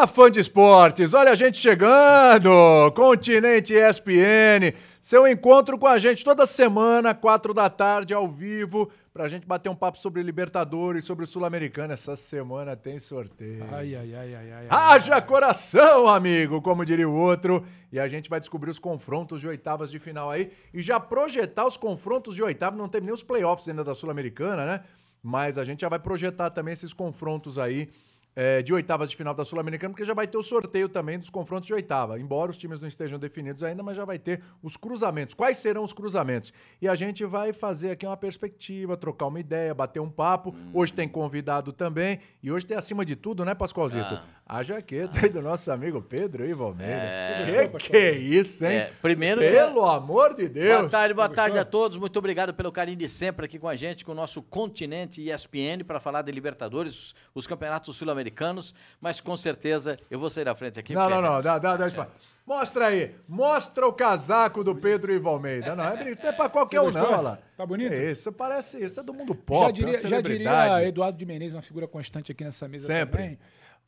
[0.00, 1.12] Olá, fã de esportes!
[1.12, 2.50] Olha a gente chegando!
[2.94, 4.72] Continente ESPN,
[5.02, 9.68] seu encontro com a gente toda semana, quatro da tarde, ao vivo, pra gente bater
[9.68, 11.92] um papo sobre Libertadores, sobre o Sul-Americano.
[11.92, 13.62] Essa semana tem sorteio.
[13.70, 14.66] Ai, ai, ai, ai, ai.
[14.70, 17.62] Haja coração, amigo, como diria o outro.
[17.92, 21.66] E a gente vai descobrir os confrontos de oitavas de final aí e já projetar
[21.66, 22.78] os confrontos de oitavas.
[22.78, 24.80] Não tem nem os playoffs ainda da Sul-Americana, né?
[25.22, 27.90] Mas a gente já vai projetar também esses confrontos aí
[28.34, 31.30] é, de oitavas de final da Sul-Americana, porque já vai ter o sorteio também dos
[31.30, 32.18] confrontos de oitava.
[32.18, 35.34] Embora os times não estejam definidos ainda, mas já vai ter os cruzamentos.
[35.34, 36.52] Quais serão os cruzamentos?
[36.80, 40.50] E a gente vai fazer aqui uma perspectiva, trocar uma ideia, bater um papo.
[40.50, 40.70] Hum.
[40.74, 42.20] Hoje tem convidado também.
[42.42, 44.14] E hoje tem acima de tudo, né, Pascoalzito?
[44.14, 44.39] Ah.
[44.52, 45.22] A jaqueta ah.
[45.22, 46.92] aí do nosso amigo Pedro Ivo Almeida.
[46.92, 47.68] É...
[47.68, 48.78] Que que é isso, hein?
[48.78, 49.40] É, primeiro...
[49.40, 50.80] Pelo amor de Deus!
[50.80, 51.96] Boa tarde, boa tarde a todos.
[51.96, 55.84] Muito obrigado pelo carinho de sempre aqui com a gente, com o nosso continente ESPN,
[55.86, 58.74] para falar de Libertadores, os, os campeonatos sul-americanos.
[59.00, 60.94] Mas com certeza eu vou sair da frente aqui.
[60.94, 61.40] Não, não, não.
[61.40, 62.06] Dá, dá, dá é.
[62.44, 63.14] Mostra aí.
[63.28, 65.76] Mostra o casaco do Pedro Ivo Almeida.
[65.76, 67.38] Não, é, não é pra qualquer um, não, olha lá.
[67.56, 67.92] Tá bonito?
[67.92, 68.84] É isso, parece.
[68.84, 69.60] Isso é do mundo pop.
[69.60, 73.22] Já diria, já diria Eduardo de Menezes, uma figura constante aqui nessa mesa Sempre.
[73.22, 73.38] também.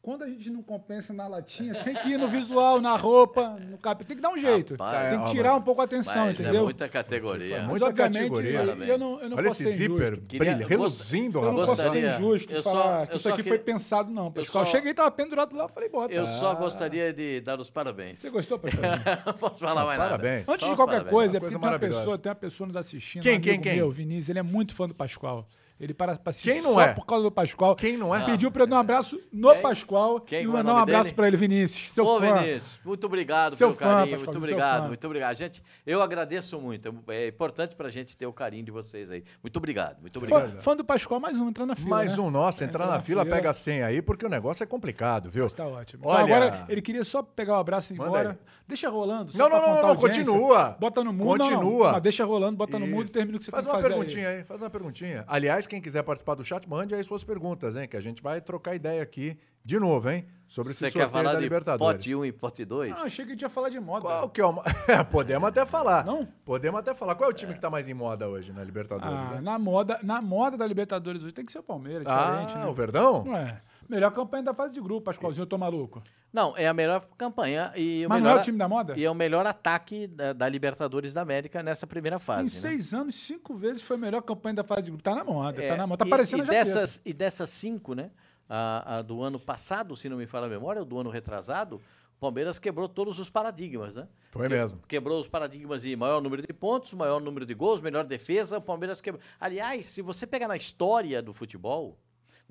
[0.03, 3.79] Quando a gente não compensa na latinha, tem que ir no visual, na roupa, no
[3.79, 4.73] cap, tem que dar um jeito.
[4.73, 6.63] Rapaz, tem que tirar um pouco a atenção, mas entendeu?
[6.63, 7.59] É muita categoria.
[7.61, 8.59] Mas, muita categoria.
[8.59, 12.53] Eu, não, eu não Olha posso esse zíper brilha, reluzindo, Eu não posso ser injusto
[12.53, 14.33] eu falar só, que isso aqui foi pensado, não.
[14.33, 16.13] Pessoal, eu cheguei e tava pendurado lá, falei, bota.
[16.13, 18.19] Eu só gostaria de dar os parabéns.
[18.19, 18.83] Você gostou, pessoal?
[19.25, 20.11] não posso falar mais nada.
[20.19, 20.49] Parabéns.
[20.49, 23.23] Antes de qualquer coisa, é porque tem uma pessoa, tem uma pessoa nos assistindo.
[23.23, 23.77] Quem, quem, quem?
[23.77, 25.47] Meu, Vinícius, ele é muito fã do Pascoal.
[25.81, 26.95] Ele para assistir Quem não só é?
[26.95, 27.75] por causa do Pascoal.
[27.75, 28.25] Quem não é?
[28.25, 29.63] Pediu para eu dar um abraço no Quem?
[29.63, 30.43] Pascoal Quem?
[30.43, 31.17] e é o mandar um nome abraço dele?
[31.17, 31.93] para ele, Vinícius.
[31.93, 32.35] Seu Ô, fã.
[32.35, 35.35] Vinícius, muito obrigado Seu pelo fã, carinho, Pascoal, muito obrigado, muito obrigado.
[35.37, 36.95] Gente, eu agradeço muito.
[37.09, 39.25] É importante pra gente ter o carinho de vocês aí.
[39.43, 40.53] Muito obrigado, muito obrigado.
[40.53, 41.89] Fã, fã do Pascoal, mais um, entrando na fila.
[41.91, 42.23] Mais né?
[42.23, 43.37] um, nossa, É, entrar entra na na fila, fila.
[43.37, 45.49] pega a senha aí, porque o negócio é complicado, viu?
[45.49, 46.07] Tá ótimo.
[46.07, 48.31] Olha- Então agora ele queria só pegar o abraço e ir Manda embora.
[48.31, 48.37] aí.
[48.69, 49.33] Deixa rolando.
[49.33, 50.77] só Não, pra não, não, não, continua.
[50.79, 51.39] Bota no mudo.
[51.39, 51.59] não, não.
[51.61, 52.01] Continua.
[52.01, 54.45] Deixa rolando, bota no mudo e termina o que você faz que uma perguntinha aí.
[54.45, 55.25] faz uma perguntinha.
[55.27, 57.89] Aliás, quem quiser participar do chat, mande aí suas perguntas, hein?
[57.89, 60.27] Que a gente vai trocar ideia aqui de novo, hein?
[60.47, 61.95] Sobre esse Você sorteio quer falar da de Libertadores.
[61.97, 62.93] pote 1 e pote 2?
[62.93, 64.03] Ah, achei que a gente ia falar de moda.
[64.03, 64.55] Qual que é o...
[64.87, 66.05] É, Podemos até falar.
[66.05, 66.27] Não?
[66.45, 67.15] Podemos até falar.
[67.15, 69.31] Qual é o time que tá mais em moda hoje na Libertadores?
[69.31, 69.41] Ah, hein?
[69.41, 72.67] na moda, na moda da Libertadores hoje tem que ser o Palmeiras, diferente, Ah, né?
[72.67, 73.25] o Verdão?
[73.25, 73.63] Não é.
[73.89, 76.03] Melhor campanha da fase de grupo, Pascoalzinho, eu tô maluco.
[76.33, 78.95] Não, é a melhor campanha e o Mas não melhor é o time da moda?
[78.97, 82.43] e é o melhor ataque da, da Libertadores da América nessa primeira fase.
[82.43, 82.61] Em né?
[82.61, 85.03] seis anos, cinco vezes foi a melhor campanha da fase de grupo.
[85.03, 85.99] Tá na moda, É, tá na moda.
[85.99, 88.11] Tá e, parecendo e dessas e dessas cinco, né?
[88.49, 91.77] A, a do ano passado, se não me falha a memória, ou do ano retrasado,
[92.17, 94.09] o Palmeiras quebrou todos os paradigmas, né?
[94.31, 94.81] Foi mesmo.
[94.89, 98.59] Quebrou os paradigmas de maior número de pontos, maior número de gols, melhor defesa.
[98.59, 99.23] O Palmeiras quebrou.
[99.41, 101.99] Aliás, se você pegar na história do futebol,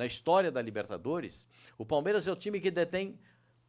[0.01, 1.45] na história da Libertadores,
[1.77, 3.19] o Palmeiras é o time que detém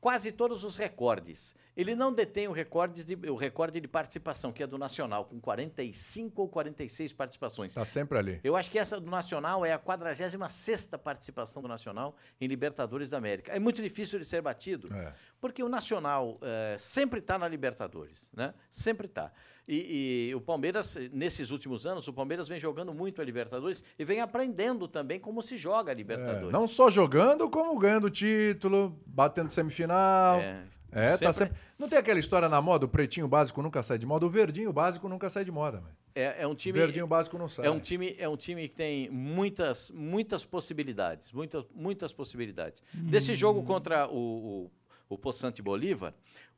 [0.00, 1.54] quase todos os recordes.
[1.76, 5.38] Ele não detém o recorde de, o recorde de participação, que é do Nacional, com
[5.38, 7.74] 45 ou 46 participações.
[7.74, 8.40] Tá sempre ali.
[8.42, 13.18] Eu acho que essa do Nacional é a 46ª participação do Nacional em Libertadores da
[13.18, 13.52] América.
[13.52, 15.12] É muito difícil de ser batido, É.
[15.38, 18.54] porque o Nacional eh, sempre está na Libertadores, né?
[18.70, 19.30] Sempre está.
[19.68, 24.04] E, e o Palmeiras, nesses últimos anos, o Palmeiras vem jogando muito a Libertadores e
[24.04, 26.50] vem aprendendo também como se joga a É, Libertadores.
[26.50, 30.40] não só jogando, como ganhando título, batendo semifinal.
[30.40, 30.64] É,
[30.94, 31.56] É, tá sempre- sempre.
[31.78, 34.72] Não tem aquela história na moda, o pretinho básico nunca sai de moda, o verdinho
[34.72, 35.96] básico nunca sai de moda, velho.
[36.14, 36.78] É, é um O time.
[36.78, 37.64] verdinho básico não sai.
[37.66, 42.82] É um time, é um time que tem muitas, muitas possibilidades, muitas, muitas possibilidades.
[42.92, 44.70] Desse jogo contra o, o,
[45.08, 46.12] o Poçante Bolívar,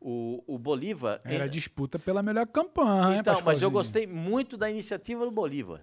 [0.07, 1.21] o, o Bolívar.
[1.25, 3.17] Era disputa pela melhor campanha.
[3.19, 5.81] então, mas eu gostei muito da iniciativa do Bolívar.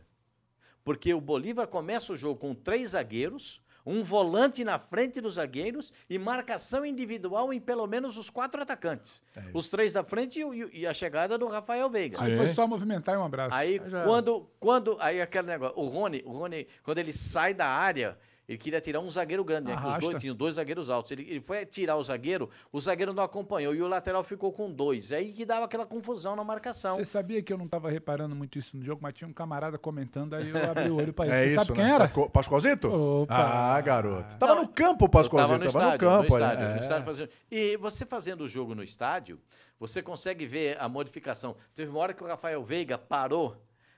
[0.84, 5.92] Porque o Bolívar começa o jogo com três zagueiros, um volante na frente dos zagueiros
[6.08, 9.24] e marcação individual em pelo menos os quatro atacantes.
[9.36, 12.24] É os três da frente e, o- e a chegada do Rafael Veiga.
[12.24, 13.56] Aí foi só movimentar e um abraço.
[13.56, 17.66] Aí já- quando, quando aí aquele negócio, o Rony, o Rony, quando ele sai da
[17.68, 18.18] área,
[18.48, 19.78] ele queria tirar um zagueiro grande, né?
[19.78, 21.12] que Os dois tinham dois zagueiros altos.
[21.12, 24.70] Ele, ele foi tirar o zagueiro, o zagueiro não acompanhou e o lateral ficou com
[24.72, 25.12] dois.
[25.12, 26.96] Aí que dava aquela confusão na marcação.
[26.98, 29.78] Você sabia que eu não tava reparando muito isso no jogo, mas tinha um camarada
[29.78, 31.36] comentando, aí eu abri o olho pra isso.
[31.36, 31.92] É Você isso, sabe quem né?
[31.94, 32.08] era?
[32.08, 32.30] Sacou?
[32.30, 32.88] Pascoalzito?
[32.90, 33.36] Opa.
[33.36, 34.38] Ah, garoto.
[34.38, 36.34] Tava Não, no campo o Pascoalzito, tava no tava estádio, no campo.
[36.34, 36.46] no né?
[36.46, 36.80] estádio, no É.
[36.80, 37.30] estádio fazendo.
[37.50, 39.40] E você fazendo o jogo no estádio,
[39.80, 41.56] você consegue ver a modificação.
[41.74, 43.56] Teve uma hora que o Rafael Veiga parou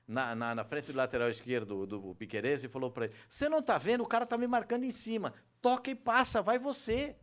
[0.07, 3.47] na, na, na frente do lateral esquerdo do, do Piquerez e falou para ele: Você
[3.49, 4.01] não tá vendo?
[4.01, 5.33] O cara tá me marcando em cima.
[5.61, 7.15] Toca e passa, vai você.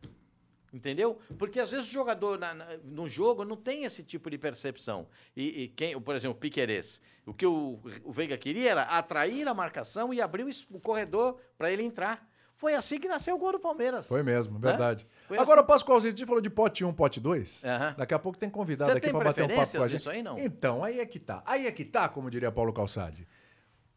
[0.72, 1.18] Entendeu?
[1.36, 5.08] Porque às vezes o jogador na- na- no jogo não tem esse tipo de percepção.
[5.36, 9.48] E, e quem, por exemplo, o Piquerez, o que o, o Veiga queria era atrair
[9.48, 12.29] a marcação e abrir o, o corredor para ele entrar.
[12.60, 14.06] Foi assim que nasceu o gol do Palmeiras.
[14.06, 15.06] Foi mesmo, verdade.
[15.26, 15.64] Foi Agora assim.
[15.64, 17.62] o Pascoalzinho falou de pote 1, pote 2.
[17.64, 17.94] Aham.
[17.96, 19.96] Daqui a pouco tem convidado Você aqui tem pra bater um papo com a gente.
[19.96, 20.38] disso aí, não?
[20.38, 21.42] Então, aí é que tá.
[21.46, 23.26] Aí é que tá, como diria Paulo Calçade.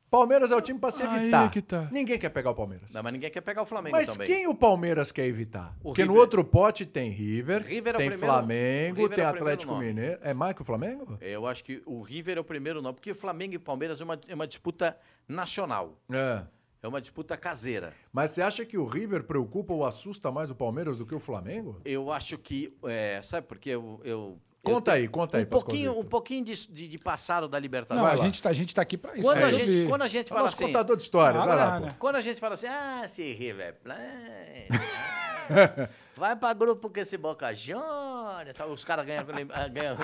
[0.10, 1.48] Palmeiras é o time pra se Aí evitar.
[1.48, 1.90] é que tá.
[1.92, 2.94] Ninguém quer pegar o Palmeiras.
[2.94, 4.28] Não, mas ninguém quer pegar o Flamengo Mas também.
[4.28, 5.76] quem o Palmeiras quer evitar?
[5.82, 6.22] O Porque no River.
[6.22, 9.38] outro pote tem River, River é o tem primeiro- Flamengo, River tem é o primeiro
[9.40, 9.88] Atlético nome.
[9.88, 10.20] Mineiro.
[10.22, 11.18] É mais que o Flamengo?
[11.20, 14.18] Eu acho que o River é o primeiro nome, porque Flamengo e Palmeiras é uma,
[14.30, 14.96] é uma disputa
[15.28, 15.98] nacional.
[16.12, 16.44] É.
[16.84, 17.94] É uma disputa caseira.
[18.12, 21.20] Mas você acha que o River preocupa ou assusta mais o Palmeiras do que o
[21.20, 21.80] Flamengo?
[21.86, 22.76] Eu acho que.
[22.86, 23.70] é, sabe por quê?
[23.70, 26.06] Eu, eu, Conta eu aí, conta aí, um pouquinho, Pascoalzito.
[26.06, 28.12] um pouquinho de, de, de passado da Não, Libertadores.
[28.14, 28.26] a lá.
[28.26, 29.22] gente, tá, a gente tá aqui pra isso.
[29.24, 30.66] quando, pra a gente, quando a gente É fala nosso assim.
[30.68, 31.42] contador de histórias.
[31.42, 31.88] Ah, vai lá, né?
[31.98, 34.68] Quando a gente fala assim, ah, esse River Plate.
[35.50, 38.54] ah, Vai pra grupo com esse Boca Juniors.
[38.56, 39.98] tá, Os caras ganham, ganham, ganham,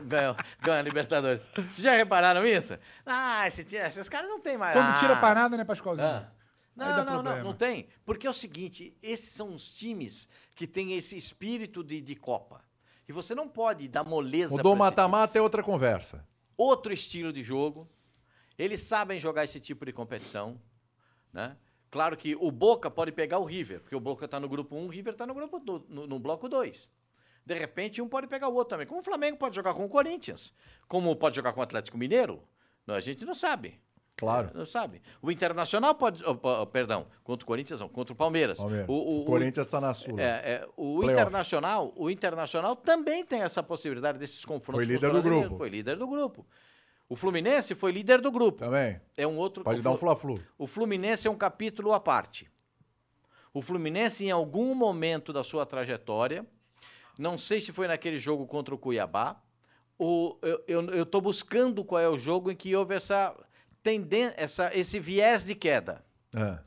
[0.62, 1.42] ganham a Libertadores.
[1.56, 2.78] Vocês já repararam isso?
[3.06, 4.74] Ah, esse, esses caras não tem mais.
[4.74, 6.08] Quando ah, tira pra nada, né, Pascoalzinho?
[6.08, 6.39] ah.
[6.80, 7.88] Não, não, não, não tem.
[8.06, 12.64] Porque é o seguinte, esses são os times que têm esse espírito de, de Copa.
[13.08, 14.80] E você não pode dar moleza o time.
[14.80, 16.28] mata-mata é outra conversa.
[16.58, 17.90] Outro estilo de jogo.
[18.58, 20.60] Eles sabem jogar esse tipo de competição.
[21.32, 21.56] Né?
[21.90, 24.86] Claro que o Boca pode pegar o River, porque o Boca está no grupo 1,
[24.86, 26.92] o River está no grupo do- no, no bloco 2.
[27.46, 28.86] De repente, um pode pegar o outro também.
[28.86, 30.54] Como o Flamengo pode jogar com o Corinthians,
[30.88, 32.44] como pode jogar com o Atlético Mineiro,
[32.86, 33.80] não, a gente não sabe.
[34.20, 34.52] Claro.
[34.54, 35.02] Não sabe.
[35.22, 36.22] O Internacional pode.
[36.26, 38.58] oh, oh, perdão, contra o Corinthians, não, contra o Palmeiras.
[38.60, 38.88] Palmeiras.
[38.90, 40.22] O, o- O Corinthians tá na Sula.
[40.22, 41.12] É, é, o Playoff.
[41.22, 44.86] Internacional, o Internacional também tem essa possibilidade desses confrontos.
[44.86, 45.58] Foi com os líder do grupo.
[45.58, 46.46] Foi líder do grupo.
[47.08, 48.60] O Fluminense foi líder do grupo.
[48.60, 49.00] Também.
[49.18, 49.64] É um outro.
[49.64, 50.40] Pode o dar um Flu- fla-flu.
[50.58, 52.52] O Fluminense é um capítulo à parte.
[53.54, 56.46] O Fluminense, em algum momento da sua trajetória,
[57.18, 59.42] não sei se foi naquele jogo contra o Cuiabá,
[59.98, 63.36] ou eu estou buscando qual é o jogo em que houve essa
[64.36, 66.04] essa, esse viés de queda.
[66.36, 66.60] É.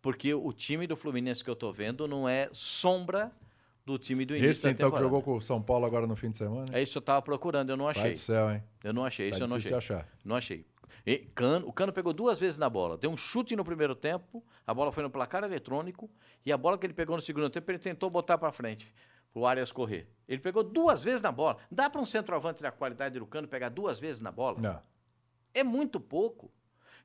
[0.00, 3.32] Porque o time do Fluminense que eu estou vendo não é sombra
[3.84, 6.14] do time do início Esse da então que jogou com o São Paulo agora no
[6.14, 6.66] fim de semana?
[6.72, 8.12] É isso que eu estava procurando, eu não Pai achei.
[8.12, 8.62] do céu, hein?
[8.84, 9.74] Eu não achei, isso Tá eu não achei.
[9.74, 10.08] achar.
[10.24, 10.66] Não achei.
[11.06, 12.98] E Cano, o Cano pegou duas vezes na bola.
[12.98, 16.10] Deu um chute no primeiro tempo, a bola foi no placar eletrônico,
[16.44, 18.92] e a bola que ele pegou no segundo tempo, ele tentou botar para frente,
[19.32, 20.06] pro Arias correr.
[20.28, 21.56] Ele pegou duas vezes na bola.
[21.70, 24.58] Dá para um centroavante da qualidade do Cano pegar duas vezes na bola?
[24.60, 24.82] Não.
[25.54, 26.50] É muito pouco.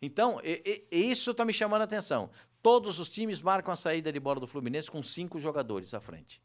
[0.05, 2.29] Então, e- e- isso está me chamando a atenção.
[2.61, 6.41] Todos os times marcam a saída de bola do Fluminense com cinco jogadores à frente.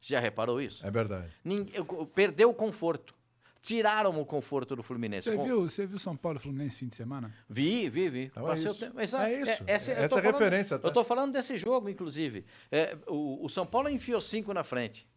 [0.00, 0.86] Já reparou isso?
[0.86, 1.32] É verdade.
[1.44, 1.82] Ninguém-
[2.14, 3.14] perdeu o conforto.
[3.62, 5.24] Tiraram o conforto do Fluminense.
[5.30, 7.34] Você Com- viu, você viu São Paulo e Fluminense fim de semana?
[7.48, 8.24] Vi, vi, vi.
[8.26, 8.80] Então é Passei o isso.
[8.80, 9.62] tempo- Mas, É isso.
[9.66, 10.86] essa, eu Essa tô é falando- referência, tá?
[10.86, 12.44] Eu estou falando desse jogo, inclusive.
[12.70, 15.08] É, o, o São Paulo enfiou cinco na frente.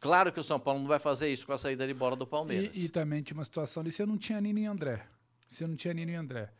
[0.00, 2.26] Claro que o São Paulo não vai fazer isso com a saída de bola do
[2.26, 2.76] Palmeiras.
[2.76, 5.04] E, e também tinha uma situação ali, você não tinha Nino e André.
[5.46, 6.50] Você não tinha Nino e André.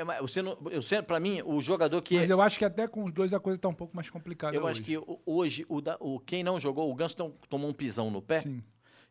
[0.00, 2.16] É, mas você não, eu sempre, para mim, o jogador que.
[2.18, 4.56] Mas eu acho que até com os dois a coisa tá um pouco mais complicada
[4.56, 4.72] eu hoje.
[4.72, 8.10] acho que hoje, o, da- o- quem não jogou, o Ganso tom- tomou um pisão
[8.10, 8.62] no pé Sim.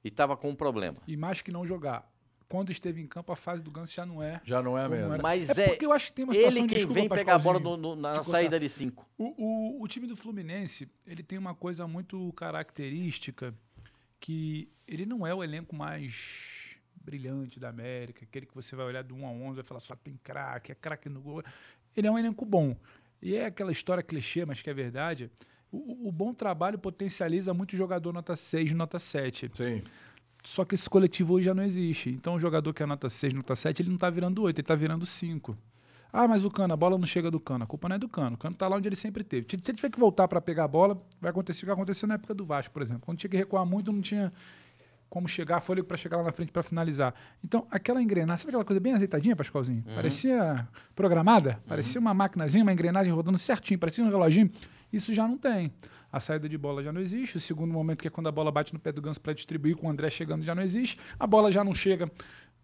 [0.04, 0.98] e estava com um problema.
[1.08, 2.10] E mais que não jogar.
[2.48, 4.42] Quando esteve em campo, a fase do Ganso já não é.
[4.44, 5.14] Já não é mesmo.
[5.14, 5.22] era.
[5.22, 7.36] Mas é é porque eu acho que tem uma situação Ele quem desculpa, vem pegar
[7.36, 8.24] a bola no- no- na cortar.
[8.24, 9.08] saída de cinco.
[9.16, 9.26] O,
[9.80, 13.54] o, o time do Fluminense, ele tem uma coisa muito característica
[14.20, 16.59] que ele não é o elenco mais
[17.04, 19.80] brilhante da América, aquele que você vai olhar do 1 a 11 e vai falar
[19.80, 21.44] só tem craque, é craque no gol.
[21.96, 22.76] Ele é um elenco bom.
[23.22, 25.30] E é aquela história clichê, mas que é verdade.
[25.72, 29.52] O, o bom trabalho potencializa muito jogador nota 6, nota 7.
[29.54, 29.84] Sim.
[30.44, 32.10] Só que esse coletivo hoje já não existe.
[32.10, 34.66] Então o jogador que é nota 6, nota 7, ele não tá virando 8, ele
[34.66, 35.58] tá virando 5.
[36.12, 37.66] Ah, mas o Cano, a bola não chega do Cano.
[37.66, 38.36] A culpa não é do Cano.
[38.36, 39.46] O Cano tá lá onde ele sempre teve.
[39.48, 42.16] Se ele tiver que voltar para pegar a bola, vai acontecer o que aconteceu na
[42.16, 43.04] época do Vasco, por exemplo.
[43.06, 44.34] Quando tinha que recuar muito, não tinha
[45.10, 47.14] como chegar, fôlego para chegar lá na frente para finalizar.
[47.44, 49.84] Então, aquela engrenagem, sabe aquela coisa bem azeitadinha, Pascoalzinho?
[49.96, 54.50] Parecia programada, parecia uma maquinazinha, uma engrenagem rodando certinho, parecia um reloginho.
[54.94, 55.72] Isso já não tem.
[56.12, 57.38] A saída de bola já não existe.
[57.38, 59.76] O segundo momento, que é quando a bola bate no pé do Ganso para distribuir,
[59.76, 60.98] com o André chegando, já não existe.
[61.20, 62.12] A bola já não chega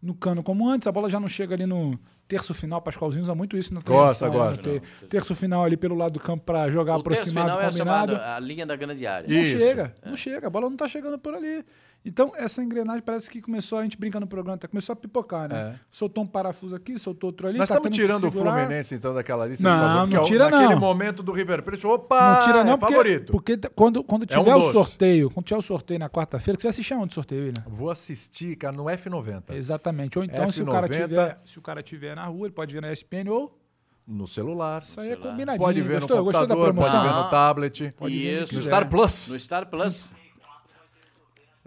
[0.01, 1.97] no cano como antes, a bola já não chega ali no
[2.27, 2.81] terço final.
[2.81, 4.35] Pascoalzinho usa muito isso na Gosta, né?
[4.35, 4.63] gosta.
[4.63, 7.65] Ter- Terço final ali pelo lado do campo para jogar O terço aproximado, final é
[7.71, 8.11] combinado.
[8.13, 9.27] chamado a linha da grande área.
[9.27, 11.63] Não Isso, chega, não chega, a bola não tá chegando por ali.
[12.07, 15.49] Então, essa engrenagem parece que começou, a gente brinca no programa, até começou a pipocar,
[15.49, 15.73] né?
[15.75, 15.79] É.
[15.89, 17.57] Soltou um parafuso aqui, soltou outro ali.
[17.57, 18.31] Nós tá estamos tirando o.
[18.31, 20.79] Fluminense, então, daquela lista Não, de favoritos, não que é o- tira, naquele não.
[20.79, 21.87] momento do River Plate.
[21.87, 23.31] Opa, Não tira não, é porque, favorito.
[23.31, 24.73] porque quando, quando É um tiver o doce.
[24.73, 27.63] sorteio, quando tiver o sorteio na quarta-feira, você vai assistir onde o sorteio, William?
[27.67, 29.55] Vou assistir, cara, no F90.
[29.55, 30.19] Exatamente.
[30.19, 31.07] Ou então, se o, cara F90.
[31.07, 33.59] tiver, se o cara tiver na rua, ele pode ver na ESPN ou...
[34.07, 34.83] No celular.
[34.83, 35.65] Isso aí é combinadinho.
[35.65, 36.17] Pode ver Gostou?
[36.17, 37.93] no Gostou da computador, pode ver no tablet.
[37.97, 38.55] Pode Isso.
[38.55, 38.87] No Star.
[38.87, 39.29] Plus.
[39.31, 40.13] No Star Plus.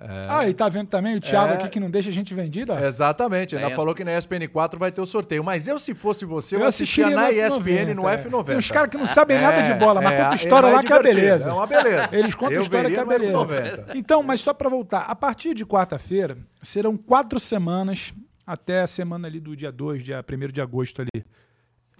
[0.00, 1.56] Ah, e tá vendo também o Thiago É.
[1.56, 2.86] aqui que não deixa a gente vendida?
[2.86, 5.42] Exatamente, ainda Na falou que na ESPN 4 vai ter o sorteio.
[5.42, 8.16] Mas eu, se fosse você, eu, Eu assistia assistiria na ESPN no é.
[8.16, 8.44] F90.
[8.44, 10.82] Tem uns caras que não sabem nada de bola, mas É, conta é história lá
[10.84, 11.50] que é beleza.
[11.50, 12.08] É uma beleza.
[12.12, 13.32] Eles contam Eu história que é beleza.
[13.32, 13.96] F90.
[13.96, 18.14] Então, mas só pra voltar, a partir de quarta-feira, serão quatro semanas
[18.46, 21.24] até a semana ali do dia 2, dia 1 de agosto ali.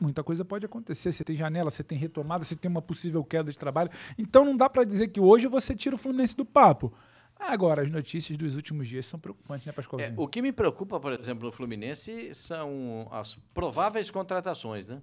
[0.00, 1.10] Muita coisa pode acontecer.
[1.10, 3.90] Você tem janela, você tem retomada, você tem uma possível queda de trabalho.
[4.16, 6.92] Então não dá pra dizer que hoje você tira o Fluminense do papo.
[7.38, 10.14] Agora, as notícias dos últimos dias são preocupantes, né, É, Pascoalzinho?
[10.21, 15.00] o que me preocupa, por exemplo, no Fluminense são as prováveis contratações, né?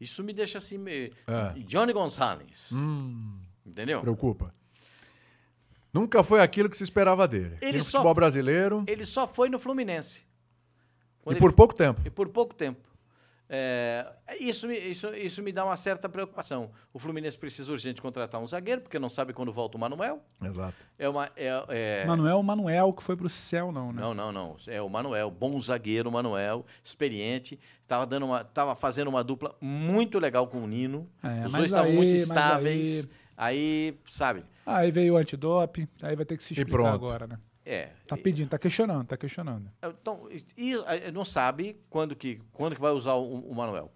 [0.00, 0.76] Isso me deixa assim.
[0.76, 1.12] Me...
[1.26, 1.58] É.
[1.60, 2.72] Johnny Gonçalves.
[2.72, 4.00] Hum, Entendeu?
[4.00, 4.54] preocupa.
[5.92, 7.56] Nunca foi aquilo que se esperava dele.
[7.60, 10.24] Ele no só- futebol brasileiro Ele só foi no Fluminense.
[11.26, 12.02] e por ele- pouco tempo.
[12.04, 12.80] E por pouco tempo.
[13.56, 14.06] É,
[14.40, 16.70] isso, me, isso, isso me dá uma certa preocupação.
[16.92, 20.20] O Fluminense precisa urgente contratar um zagueiro, porque não sabe quando volta o Manuel.
[20.42, 20.74] Exato.
[20.98, 21.30] É uma.
[21.36, 24.02] É, é- Manuel Manuel que foi pro céu, não, né?
[24.02, 24.56] Não, não, não.
[24.66, 27.60] É o Manuel, bom zagueiro, Manuel, experiente.
[27.82, 31.08] Estava dando uma, tava fazendo uma dupla muito legal com o Nino.
[31.22, 33.08] É, Os dois estavam aí- muito estáveis.
[33.36, 34.44] Aí, sabe?
[34.66, 37.38] Aí veio o antidope, aí vai ter que se explicar agora, né?
[37.66, 37.90] É.
[38.06, 39.70] Tá pedindo, tá questionando, tá questionando.
[39.82, 43.90] Então, e, e, não sabe quando que, quando que vai usar o, o Manuel.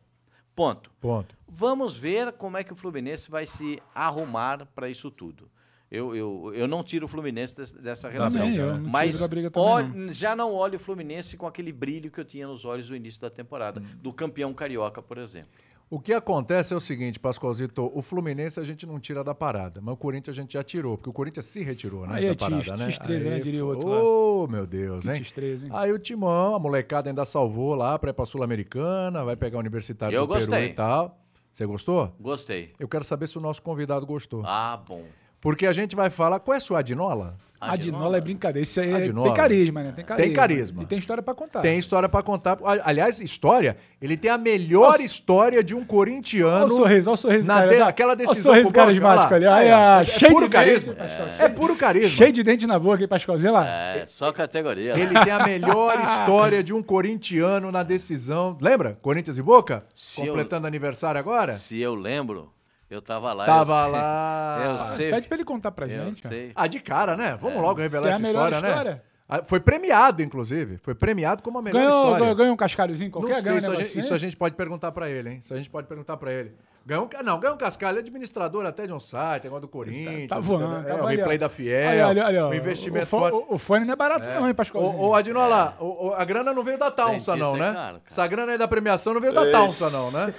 [0.55, 0.91] Ponto.
[1.01, 1.37] Ponto.
[1.47, 5.51] Vamos ver como é que o Fluminense vai se arrumar para isso tudo.
[5.91, 8.41] Eu, eu, eu não tiro o Fluminense des- dessa relação.
[8.43, 11.73] Também, eu não mas da briga também, olhe- já não olho o Fluminense com aquele
[11.73, 13.85] brilho que eu tinha nos olhos no início da temporada, Hum.
[14.03, 15.51] do campeão carioca, por exemplo.
[15.90, 19.80] O que acontece é o seguinte, Pascoalzito, o Fluminense a gente não tira da parada,
[19.80, 22.33] mas o Corinthians a gente já tirou, porque o Corinthians se retirou, né, Aí da
[22.33, 22.87] é parada, tis- né?
[22.88, 24.02] tis-13, né, diria o outro lá.
[24.02, 25.23] Ô, meu Deus, hein?
[25.23, 25.71] Tis-13, hein?
[25.73, 29.61] Aí o Timão, a molecada ainda salvou lá pra ir pra Sul-Americana, vai pegar o
[29.61, 30.66] Universitário Eu do Peru gostei.
[30.68, 31.18] e tal.
[31.50, 32.14] Você gostou?
[32.21, 32.73] Gostei.
[32.78, 34.42] Eu quero saber se o nosso convidado gostou.
[34.45, 35.04] Ah, bom.
[35.40, 37.37] Porque a gente vai falar, qual é a sua Adinola?
[37.61, 38.62] A Dinola é brincadeira.
[38.62, 39.27] Isso aí é- Adinola.
[39.29, 39.93] tem carisma, né?
[39.95, 40.25] Tem carisma.
[40.27, 40.83] Tem carisma.
[40.83, 41.61] E tem história pra contar.
[41.61, 42.57] Tem história pra contar.
[42.85, 45.03] Aliás, história, ele tem a melhor Nossa.
[45.03, 46.67] história de um Olha corintiano.
[46.67, 47.49] o sorriso, olha o sorriso.
[47.49, 49.47] Na cara, aquela olha o decisão sorriso carismático ali.
[49.47, 49.57] olha.
[49.57, 50.00] Olha, ó.
[50.00, 50.95] É cheio puro de carisma.
[50.95, 51.29] dente, Pascoal.
[51.38, 52.09] É puro carisma.
[52.11, 53.53] Cheio de dente na boca, hein, Pascoalzinho?
[53.53, 53.69] Olha lá.
[53.69, 54.93] É, só categoria.
[54.99, 58.57] Ele tem a melhor história de um corintiano na decisão.
[58.61, 58.97] Lembra?
[59.03, 59.85] Corinthians e Boca?
[59.95, 61.55] Se eu- Completando aniversário agora?
[61.55, 62.53] Se eu lembro,
[62.90, 63.45] eu tava lá.
[63.47, 64.59] Tava eu sei- lá.
[64.68, 65.11] Eu sei.
[65.11, 66.23] Pede pra ele contar pra Eu gente.
[66.23, 66.35] cara.
[66.35, 66.52] sei.
[66.54, 67.38] Ah, de cara, né?
[67.40, 68.68] Vamos logo revelar é a essa melhor história, né?
[68.71, 69.02] história.
[69.30, 70.78] Ah, Foi premiado, inclusive.
[70.78, 72.18] Foi premiado como a melhor Ganhou, história.
[72.21, 73.35] ganhou, ganhou um cascalhozinho Não qualquer?
[73.35, 74.04] sei, ganhou isso, um a gente, negocinho?
[74.04, 75.38] isso a gente pode perguntar pra ele, hein?
[75.42, 76.54] Isso a gente pode perguntar pra ele.
[76.87, 80.28] Ganhou, um não, ganhou um cascalho, é administrador até de um site, negócio do Corinthians.
[80.28, 80.83] Tá voando, entendeu?
[80.85, 81.09] tá é, o voando.
[81.18, 83.35] replay da Fiel, Olha, olha, olha, o investimento o, fo- fora.
[83.37, 84.99] o, o fone não é barato não, hein, Pascoalzinho?
[84.99, 87.66] Ô, ô Adinola, o- o- a grana não veio da Taunsa, não, é né?
[87.66, 88.02] caro, cara.
[88.11, 90.33] Essa grana aí da premiação não veio da Taunsa, não, né?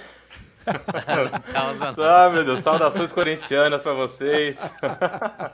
[1.98, 4.58] Ah, meu Deus, saudações corintianas pra vocês.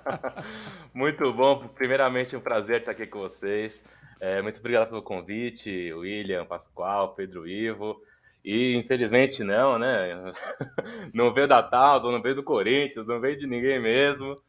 [0.94, 3.82] muito bom, primeiramente um prazer estar aqui com vocês.
[4.20, 8.00] É, muito obrigado pelo convite, William, Pascoal, Pedro Ivo.
[8.44, 10.32] E infelizmente não, né?
[11.12, 14.40] Não veio da Tausa, não veio do Corinthians, não veio de ninguém mesmo.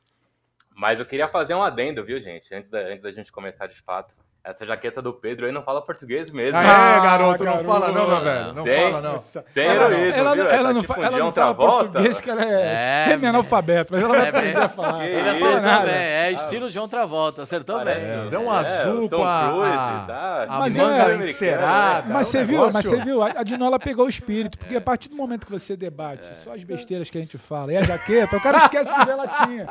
[0.76, 2.54] Mas eu queria fazer um adendo, viu, gente?
[2.54, 4.14] Antes da, antes da gente começar de fato.
[4.50, 6.58] Essa jaqueta do Pedro aí não fala português mesmo.
[6.58, 6.98] Ah, né?
[6.98, 7.66] é, garoto, não garoto.
[7.70, 8.54] fala não, meu velho.
[8.54, 9.18] Não Sem- fala não.
[9.18, 12.44] Sem Ela, heroísmo, ela, ela não, tipo um ela John não fala português, que ela
[12.46, 15.06] é, É, semi-analfabeto, mas ela vai É, aprender bem- a falar.
[15.06, 15.86] Ele isso, acertou nada.
[15.86, 15.94] bem.
[15.96, 17.42] É estilo João Travolta.
[17.44, 18.00] Acertou Parece.
[18.00, 18.10] bem.
[18.10, 20.46] É, é um É, azul com a, a, tá?
[20.48, 22.14] a Mas manga é- encerada.
[22.14, 24.82] Mas é você um viu, mas você viu, a Dinola pegou o espírito, porque a
[24.82, 27.82] partir do momento que você debate só as besteiras que a gente fala e a
[27.82, 29.68] jaqueta, o cara esquece de ver a latinha.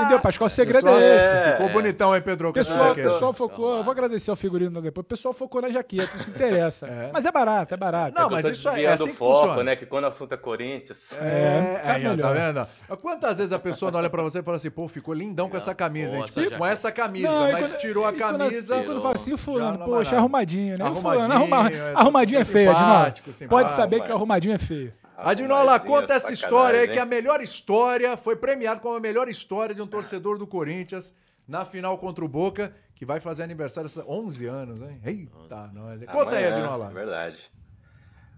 [0.00, 0.46] Entendeu, Pascoal?
[0.46, 1.34] O segredo é esse.
[1.34, 1.52] é.
[1.52, 2.50] Ficou bonitão, hein, Pedro?
[2.50, 5.60] O com essa pessoal, pessoal focou, eu vou agradecer ao figurino depois, o pessoal focou
[5.62, 6.88] na jaqueta, isso que interessa.
[7.12, 8.14] Mas é barato, é barato.
[8.16, 9.62] Não, Eu mas isso é- é assim o que foco, funciona.
[9.64, 9.76] né?
[9.76, 10.98] Que quando o assunto é Corinthians.
[11.20, 12.96] É, sabe aí, ó, tá vendo?
[13.00, 15.56] Quantas vezes a pessoa não olha pra você e fala assim, pô, ficou lindão com
[15.56, 16.24] essa camisa, hein?
[16.24, 18.74] Essa Tipo, com essa camisa, Não, mas quando- tirou a e quando camisa.
[18.76, 20.16] assim, quando fala assim, o fulano, não poxa, nada.
[20.18, 20.84] arrumadinho, né?
[20.88, 24.58] O fulano, Arrumadinho, arruma, é, arrumadinho é feio, simpático, Pode saber que o arrumadinho é
[24.58, 24.92] feio.
[25.16, 29.28] Adinola, Arrumadinho, conta essa história aí, que a melhor história foi premiado como a melhor
[29.28, 31.12] história de um torcedor do Corinthians
[31.46, 35.00] na final contra o Boca, que vai fazer aniversário essa 11 anos, hein?
[35.04, 36.02] Eita, nós.
[36.06, 36.90] Conta aí, Adinola.
[36.90, 37.38] é Verdade.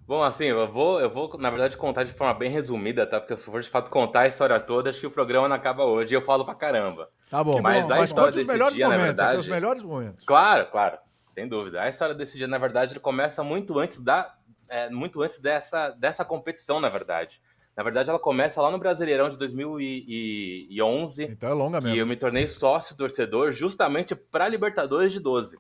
[0.07, 3.19] Bom, assim, eu vou, eu vou, na verdade, contar de forma bem resumida, tá?
[3.21, 5.85] Porque se for de fato contar a história toda, acho que o programa não acaba
[5.85, 7.09] hoje e eu falo pra caramba.
[7.31, 10.27] Tá bom, Mas bom, a mas os melhores dia, momentos, verdade- os melhores momentos.
[10.27, 10.99] Claro, claro,
[11.33, 11.81] sem dúvida.
[11.81, 14.35] A história desse dia, na verdade, ele começa muito antes da,
[14.69, 17.41] é, muito antes dessa, dessa competição, na verdade.
[17.77, 21.97] Na verdade, ela começa lá no Brasileirão de 2011, Então é longa e mesmo.
[21.99, 25.59] eu me tornei sócio torcedor justamente para Libertadores de 12.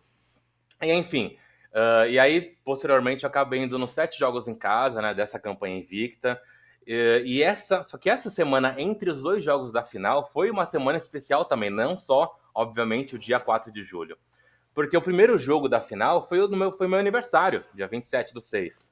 [0.82, 1.36] E enfim,
[1.72, 5.78] ah, e aí posteriormente eu acabei indo nos sete jogos em casa, né, dessa campanha
[5.78, 6.40] invicta.
[6.86, 10.66] Eh, E essa, só que essa semana entre os dois jogos da final foi uma
[10.66, 14.16] semana especial também, não só obviamente, o dia 4 de julho.
[14.74, 18.40] Porque o primeiro jogo da final foi o meu, foi meu aniversário, dia 27 do
[18.40, 18.90] 6.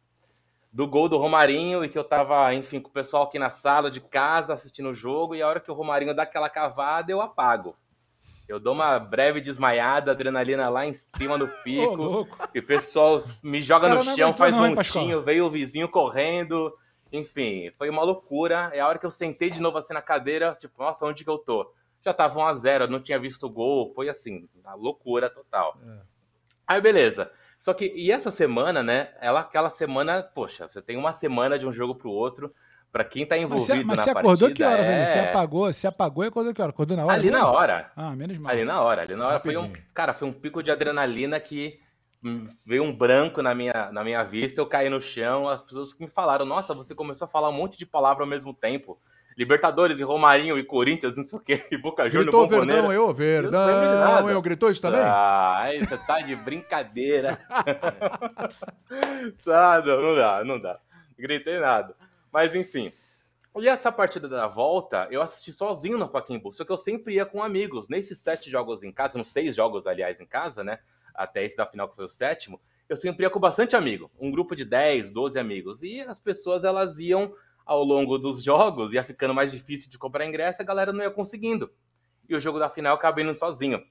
[0.72, 3.90] Do gol do Romarinho e que eu tava, enfim, com o pessoal aqui na sala
[3.90, 7.20] de casa assistindo o jogo e a hora que o Romarinho dá aquela cavada, eu
[7.20, 7.74] apago.
[8.48, 12.02] Eu dou uma breve desmaiada, adrenalina lá em cima no pico.
[12.02, 16.74] Ô, e o pessoal me joga no chão, faz hein, montinho, veio o vizinho correndo.
[17.12, 18.70] Enfim, foi uma loucura.
[18.72, 21.30] É a hora que eu sentei de novo assim na cadeira, tipo, nossa, onde que
[21.30, 21.70] eu tô?
[22.02, 23.92] Já tava 1 a 0 eu não tinha visto o gol.
[23.94, 25.76] Foi assim, uma loucura total.
[25.86, 26.00] É.
[26.66, 27.30] Aí, beleza.
[27.58, 29.08] Só que, e essa semana, né?
[29.20, 32.54] Ela, aquela semana, poxa, você tem uma semana de um jogo pro outro.
[32.90, 34.88] Pra quem tá Mas envolvido você, mas na você acordou partida, que horas, é...
[34.88, 35.06] velho?
[35.06, 36.70] Você apagou, você apagou e acordou que hora?
[36.70, 37.12] Acordou na hora?
[37.12, 37.38] Ali mesmo?
[37.38, 37.92] na hora.
[37.94, 38.50] Ah, menos mal.
[38.50, 41.78] Ali na hora, ali na hora foi um, cara, foi um pico de adrenalina que
[42.64, 46.08] veio um branco na minha, na minha vista, eu caí no chão, as pessoas me
[46.08, 48.98] falaram, nossa, você começou a falar um monte de palavra ao mesmo tempo.
[49.38, 52.48] Libertadores e Romarinho e Corinthians, não sei o que, e Boca Juniors, Gritou.
[52.48, 54.30] Verdão, eu, Eu não Verdão, nada.
[54.32, 54.42] eu.
[54.42, 55.00] Gritou isso também?
[55.00, 57.38] Ah, aí você tá de brincadeira.
[59.46, 60.80] ah, não, não dá, não dá.
[61.16, 61.94] Gritei nada.
[62.32, 62.92] Mas enfim.
[63.56, 67.24] E essa partida da volta, eu assisti sozinho no Pacaembu, só que eu sempre ia
[67.24, 67.88] com amigos.
[67.88, 70.80] Nesses sete jogos em casa, nos seis jogos, aliás, em casa, né?
[71.14, 74.10] Até esse da final que foi o sétimo, eu sempre ia com bastante amigo.
[74.18, 75.84] Um grupo de 10, 12 amigos.
[75.84, 77.32] E as pessoas, elas iam
[77.68, 81.10] ao longo dos jogos, ia ficando mais difícil de comprar ingresso, a galera não ia
[81.10, 81.70] conseguindo.
[82.26, 83.84] E o jogo da final eu acabei indo sozinho.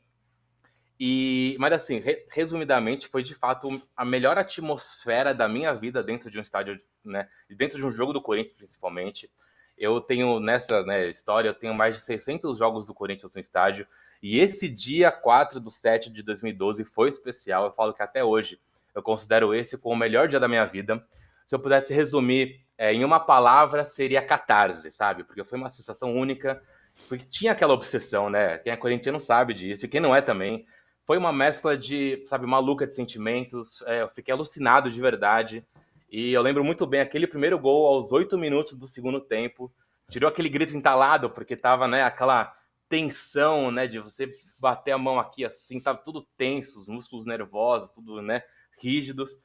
[0.99, 6.31] E, mas assim, re- resumidamente, foi de fato a melhor atmosfera da minha vida dentro
[6.31, 7.29] de um estádio, né?
[7.47, 9.29] Dentro de um jogo do Corinthians, principalmente.
[9.77, 13.85] Eu tenho, nessa né, história, eu tenho mais de 600 jogos do Corinthians no estádio.
[14.23, 17.65] E esse dia 4 do 7 de 2012 foi especial.
[17.65, 18.59] Eu falo que até hoje
[18.95, 21.05] eu considero esse como o melhor dia da minha vida.
[21.47, 25.23] Se eu pudesse resumir é, em uma palavra, seria catarse, sabe?
[25.23, 26.61] Porque foi uma sensação única.
[27.07, 28.57] Porque tinha aquela obsessão, né?
[28.59, 30.65] Quem é corintiano sabe disso, e quem não é também.
[31.05, 33.81] Foi uma mescla de, sabe, maluca de sentimentos.
[33.83, 35.65] É, eu fiquei alucinado de verdade.
[36.11, 39.73] E eu lembro muito bem aquele primeiro gol aos oito minutos do segundo tempo.
[40.09, 42.53] Tirou aquele grito entalado, porque tava, né, aquela
[42.89, 47.89] tensão, né, de você bater a mão aqui assim, tava tudo tenso, os músculos nervosos,
[47.91, 48.41] tudo, né,
[48.81, 49.37] rígidos.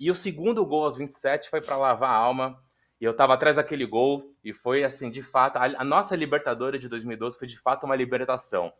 [0.00, 2.58] E o segundo gol aos 27 foi para lavar a alma.
[2.98, 6.80] E eu tava atrás daquele gol e foi assim, de fato, a, a nossa Libertadores
[6.80, 8.72] de 2012 foi de fato uma libertação.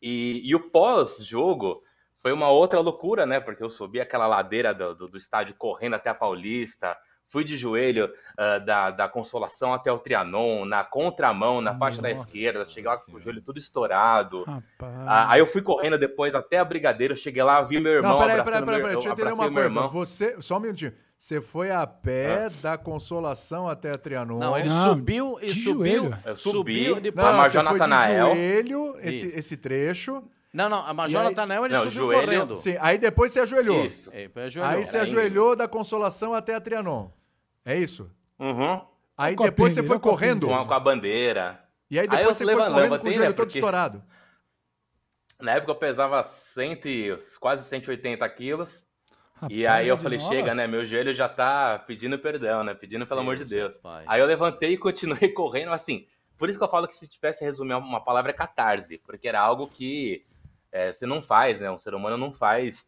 [0.00, 1.82] E, e o pós-jogo
[2.16, 3.40] foi uma outra loucura, né?
[3.40, 6.96] Porque eu subi aquela ladeira do, do, do estádio correndo até a Paulista,
[7.28, 12.10] fui de joelho ah, da, da Consolação até o Trianon, na contramão, na faixa da
[12.10, 14.44] Nossa esquerda, cheguei lá com o joelho tudo estourado.
[15.06, 18.18] Ah, aí eu fui correndo depois até a Brigadeiro, cheguei lá, vi meu irmão Não,
[18.18, 19.60] peraí, peraí, peraí, peraí, deixa eu entender uma coisa.
[19.68, 19.88] irmão.
[19.88, 20.92] Você, só um minutinho.
[21.18, 24.38] Você foi a pé da Consolação até a Trianon.
[24.38, 26.02] Não, ele Não, subiu e subiu.
[26.02, 26.18] joelho.
[26.26, 27.26] Eu subi, Subiu depois.
[27.26, 28.28] não, você foi de Natanael.
[28.34, 30.22] joelho, esse, esse trecho.
[30.56, 32.56] Não, não, a E aí- Natanael ele Não, subiu joelho- correndo.
[32.56, 33.84] Sim, aí depois você ajoelhou.
[33.84, 34.10] Isso.
[34.12, 34.70] É, foi ajoelhou.
[34.72, 37.10] Aí você Era ajoelhou da Consolação até a Trianon.
[37.64, 38.10] É isso?
[38.38, 38.80] Uhum.
[39.18, 40.46] Aí copinho, depois você foi correndo.
[40.46, 41.60] Com a, com a bandeira.
[41.90, 43.58] E aí Aí depois eu você foi levantei, correndo com o né, joelho todo porque-
[43.58, 44.02] estourado.
[45.40, 48.86] Na época eu pesava 100, e- quase 180 quilos.
[49.50, 50.66] E Rapaz, aí eu falei, chega, né?
[50.66, 52.72] Meu joelho já tá pedindo perdão, né?
[52.72, 53.78] Pedindo pelo amor de Deus, Deus.
[53.80, 54.04] pai.
[54.06, 56.06] Aí eu levantei e continuei correndo, assim.
[56.38, 59.38] Por isso que eu falo que se tivesse resumir uma palavra é catarse, porque era
[59.40, 60.24] algo que
[60.76, 61.70] é, você não faz, né?
[61.70, 62.86] Um ser humano não faz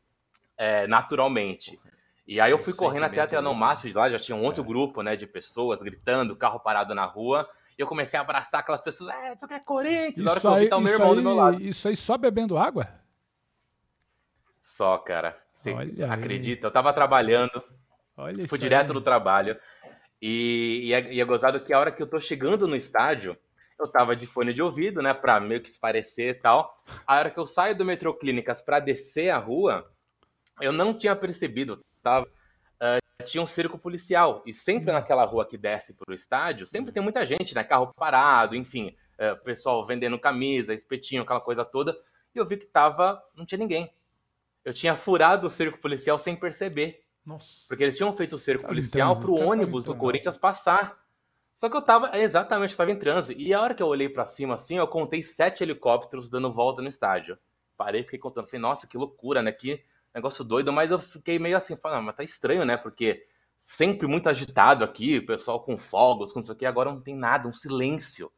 [0.56, 1.78] é, naturalmente.
[2.26, 3.54] E aí eu fui correndo até a sentimento Trianon
[3.94, 4.66] lá, já tinha um outro É.
[4.66, 7.48] grupo, né, de pessoas gritando, carro parado na rua.
[7.78, 10.24] E eu comecei a abraçar aquelas pessoas, é, isso aqui é Corinthians.
[10.24, 11.56] Na hora que Isso eu vi, aí, tá o meu irmão do meu lado.
[11.58, 12.86] aí, isso aí só bebendo água?
[14.62, 15.36] Só, cara.
[15.54, 16.10] Você Olha aí.
[16.10, 16.66] acredita?
[16.66, 17.62] Eu tava trabalhando,
[18.16, 18.62] Olha fui aí.
[18.62, 19.58] direto do trabalho.
[20.20, 23.36] E, e, é, e é gozado que a hora que eu tô chegando no estádio,
[23.82, 26.82] eu tava de fone de ouvido, né, pra meio que se parecer e tal.
[27.06, 29.90] A hora que eu saio do metrô Clínicas pra descer a rua,
[30.60, 32.26] eu não tinha percebido, tava,
[32.80, 34.42] ah, tinha um cerco policial.
[34.46, 38.54] E sempre naquela rua que desce pro estádio, sempre tem muita gente, né, carro parado,
[38.54, 41.96] enfim, eh, pessoal vendendo camisa, espetinho, aquela coisa toda.
[42.34, 43.92] E eu vi que tava, não tinha ninguém.
[44.64, 47.02] Eu tinha furado o cerco policial sem perceber.
[47.24, 47.66] Nossa.
[47.68, 50.00] Porque eles tinham feito o cerco em policial pro o em ônibus do transe.
[50.00, 50.98] Corinthians passar.
[51.58, 53.34] Só que eu tava, exatamente, tava em transe.
[53.36, 56.80] E a hora que eu olhei pra cima assim, eu contei sete helicópteros dando volta
[56.80, 57.36] no estádio.
[57.76, 58.46] Parei, fiquei contando.
[58.46, 59.50] Falei, nossa, que loucura, né?
[59.50, 59.82] Que
[60.14, 60.72] negócio doido.
[60.72, 62.76] Mas eu fiquei meio assim, falando, ah, mas tá estranho, né?
[62.76, 63.26] Porque
[63.58, 66.64] sempre muito agitado aqui, o pessoal com fogos, com isso aqui.
[66.64, 68.30] Agora não tem nada, um silêncio.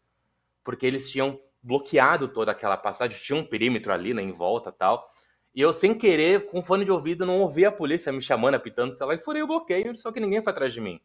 [0.64, 5.12] Porque eles tinham bloqueado toda aquela passagem, tinha um perímetro ali, né, em volta tal.
[5.54, 8.94] E eu, sem querer, com fone de ouvido, não ouvi a polícia me chamando, apitando,
[8.94, 10.98] sei lá, e furei o bloqueio, só que ninguém foi atrás de mim.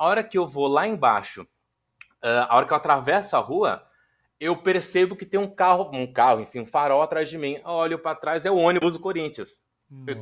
[0.00, 1.46] A hora que eu vou lá embaixo,
[2.22, 3.86] a hora que eu atravesso a rua,
[4.40, 7.56] eu percebo que tem um carro, um carro, enfim, um farol atrás de mim.
[7.56, 9.62] Eu olho para trás, é o ônibus do Corinthians.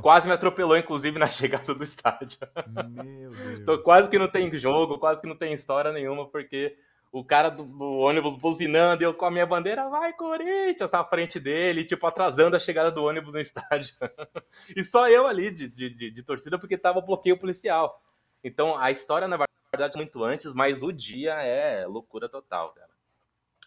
[0.03, 2.41] Quase me atropelou, inclusive, na chegada do estádio.
[2.67, 3.61] Meu Deus.
[3.61, 6.77] Então, quase que não tem jogo, quase que não tem história nenhuma, porque
[7.13, 11.05] o cara do, do ônibus buzinando e eu com a minha bandeira, vai Corinthians, na
[11.05, 13.95] frente dele, tipo, atrasando a chegada do ônibus no estádio.
[14.75, 18.03] e só eu ali de, de, de, de torcida, porque tava bloqueio policial.
[18.43, 22.89] Então, a história, na verdade, é muito antes, mas o dia é loucura total, cara.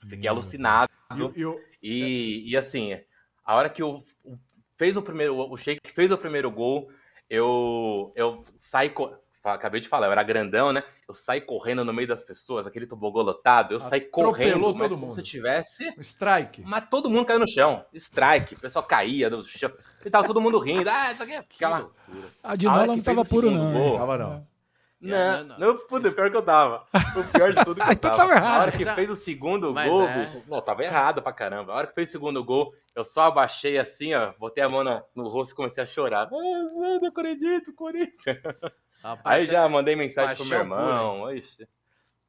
[0.03, 0.91] Fiquei Meu alucinado.
[1.35, 2.97] E, e o- E, e assim,
[3.43, 4.01] a hora que o,
[4.77, 6.89] fez o primeiro, o Sheik fez o primeiro gol,
[7.29, 8.91] eu eu saí,
[9.43, 10.83] acabei de falar, eu era grandão, né?
[11.07, 14.91] Eu saí correndo no meio das pessoas, aquele tobogã lotado, eu saí correndo, todo mas
[14.91, 15.15] como mundo.
[15.15, 16.63] se tivesse, strike.
[16.63, 19.71] mas todo mundo caiu no chão, strike, o pessoal caía no chão,
[20.05, 21.91] e tava todo mundo rindo, ah, isso aqui é aquela...
[22.41, 23.73] A de A hora Nola não tava puro, não.
[23.73, 23.97] gol?
[23.97, 24.47] Tava não.
[25.01, 26.85] Não, não, não, puta, pior que eu tava.
[26.93, 28.33] O pior de tudo que eu Então tava.
[28.33, 28.55] errado.
[28.57, 30.25] A hora que Então- fez o segundo Mas gol, é.
[30.25, 31.73] bicho, não, tava errado pra caramba.
[31.73, 34.83] A hora que fez o segundo gol, eu só abaixei assim, ó, botei a mão
[34.83, 36.29] na- no rosto e comecei a chorar.
[36.31, 38.37] Ah, eu não acredito, Corinthians.
[39.25, 41.33] Aí já mandei mensagem pro meu pura, irmão.
[41.33, 41.67] Ixi,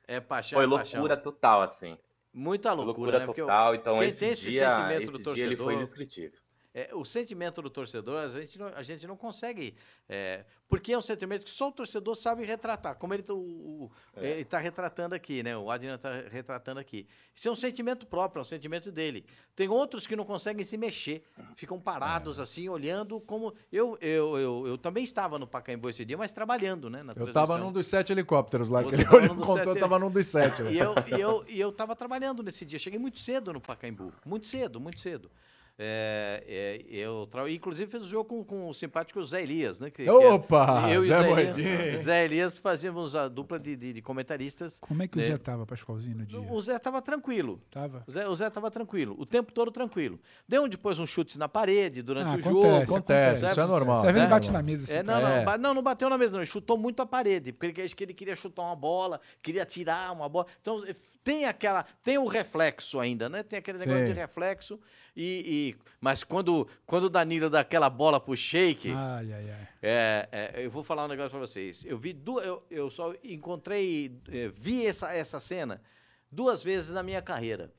[0.08, 1.22] É paixão, foi é loucura paixão.
[1.22, 1.98] total, assim.
[2.32, 3.26] Muita loucura, Loucura, né?
[3.26, 3.74] Total.
[3.74, 6.40] Então quem esse tem esse dia, sentimento do esse dia ele foi torcedor- indescritível.
[6.74, 9.74] É, o sentimento do torcedor, a gente não, a gente não consegue.
[10.08, 13.90] é, porque é um sentimento que só o torcedor sabe retratar, como ele, tá- o-
[14.16, 14.40] É.
[14.40, 15.54] está retratando aqui, né?
[15.54, 17.06] O Adriano está retratando aqui.
[17.34, 19.26] Isso é um sentimento próprio, é um sentimento dele.
[19.54, 21.24] Tem outros que não conseguem se mexer,
[21.56, 22.42] ficam parados É.
[22.42, 23.52] assim, olhando como.
[23.70, 27.00] Eu, eu, eu, eu também estava no Pacaembu esse dia, mas trabalhando, né?
[27.00, 27.58] Eu tava transmissão.
[27.58, 30.62] num dos sete helicópteros lá, que ele contou, sete- eu tava num dos sete.
[30.72, 32.78] E eu, e, eu, e eu trabalhando nesse dia.
[32.78, 34.10] Cheguei muito cedo no Pacaembu.
[34.24, 35.30] Muito cedo, muito cedo.
[35.78, 37.50] É, é, eu tra...
[37.50, 39.90] Inclusive fiz o jogo com, com o simpático Zé Elias, né?
[39.90, 40.88] que- que é- Opa!
[40.90, 41.40] eu e o Zé Zé.
[41.50, 44.78] Elias, Zé Elias fazíamos a dupla de, de, de comentaristas.
[44.80, 45.26] Como é que o né?
[45.26, 46.38] Zé tava, Pascoalzinho, no dia?
[46.40, 47.60] O Zé tava tranquilo.
[47.70, 48.04] Tava?
[48.06, 50.20] O Zé, o Zé tava tranquilo, o tempo todo tranquilo.
[50.46, 52.76] Deu depois uns chutes na parede durante Ah, o acontece, jogo.
[52.82, 53.52] Acontece, Sabe?
[53.52, 53.96] isso é normal.
[54.02, 54.52] Você é bate normal.
[54.52, 54.96] na mesa assim.
[54.98, 55.58] É, não, não, É.
[55.58, 56.40] não, não bateu na mesa, não.
[56.40, 59.64] Ele chutou muito a parede, porque ele, acho que ele queria chutar uma bola, queria
[59.64, 60.46] tirar uma bola.
[60.60, 60.84] Então,
[61.24, 61.84] tem aquela.
[62.02, 63.42] Tem o reflexo ainda, né?
[63.42, 64.12] Tem aquele negócio Sim.
[64.12, 64.80] de reflexo.
[65.14, 68.90] E, e- mas quando, quando o Danilo dá aquela bola pro shake.
[68.92, 69.68] Ai, ai, ai.
[69.82, 71.84] É, é, eu vou falar um negócio pra vocês.
[71.84, 75.82] Eu vi du eu, eu só encontrei, eh, vi essa, essa cena
[76.30, 77.72] duas vezes na minha carreira.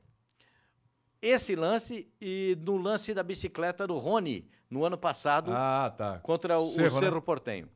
[1.21, 6.19] Esse lance e no lance da bicicleta do Rony, no ano passado, Ah, tá.
[6.19, 6.99] contra o Cerro, o né?
[6.99, 7.69] Cerro Portenho.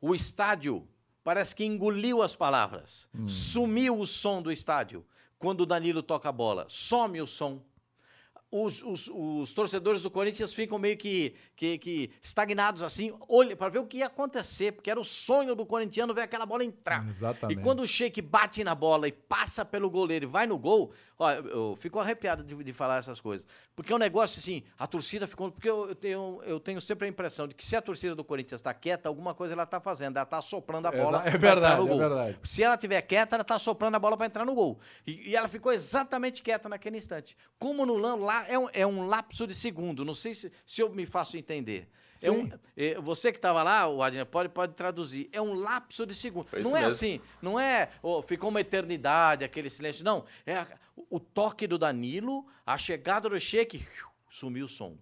[0.00, 0.88] O estádio
[1.24, 3.08] parece que engoliu as palavras.
[3.14, 3.26] Hum.
[3.28, 5.04] Sumiu o som do estádio
[5.38, 6.66] quando o Danilo toca a bola.
[6.68, 7.62] Some o som.
[8.52, 13.12] Os, os- os torcedores do Corinthians ficam meio que, que, que estagnados assim,
[13.56, 16.64] para ver o que ia acontecer, porque era o sonho do corintiano ver aquela bola
[16.64, 17.08] entrar.
[17.08, 17.60] Exatamente.
[17.60, 20.92] E quando o Sheik bate na bola e passa pelo goleiro e vai no gol,
[21.16, 23.46] ó, eu, eu fico arrepiado de, de falar essas coisas.
[23.80, 25.50] Porque é um negócio assim, a torcida ficou.
[25.50, 28.22] Porque eu, eu tenho, eu tenho sempre a impressão de que se a torcida do
[28.22, 30.18] Corinthians está quieta, alguma coisa ela está fazendo.
[30.18, 31.22] Ela está soprando a bola.
[31.24, 31.98] é entrar verdade, no é gol.
[31.98, 32.38] verdade.
[32.42, 34.78] Se ela estiver quieta, ela está soprando a bola para entrar no gol.
[35.06, 37.34] E, e ela ficou exatamente quieta naquele instante.
[37.58, 40.04] Como no lá é um, é um lapso de segundo.
[40.04, 41.88] Não sei se, se eu me faço entender.
[42.22, 42.52] É um, Sim.
[42.76, 45.28] é, você que estava lá, o Adriano, pode, pode traduzir.
[45.32, 46.46] É um lapso de segundo.
[46.48, 46.94] Foi não isso é mesmo.
[46.94, 50.04] assim, não é oh, ficou uma eternidade, aquele silêncio.
[50.04, 50.68] Não, é a-
[51.08, 53.86] o toque do Danilo, a chegada do Sheik,
[54.28, 54.98] sumiu o som.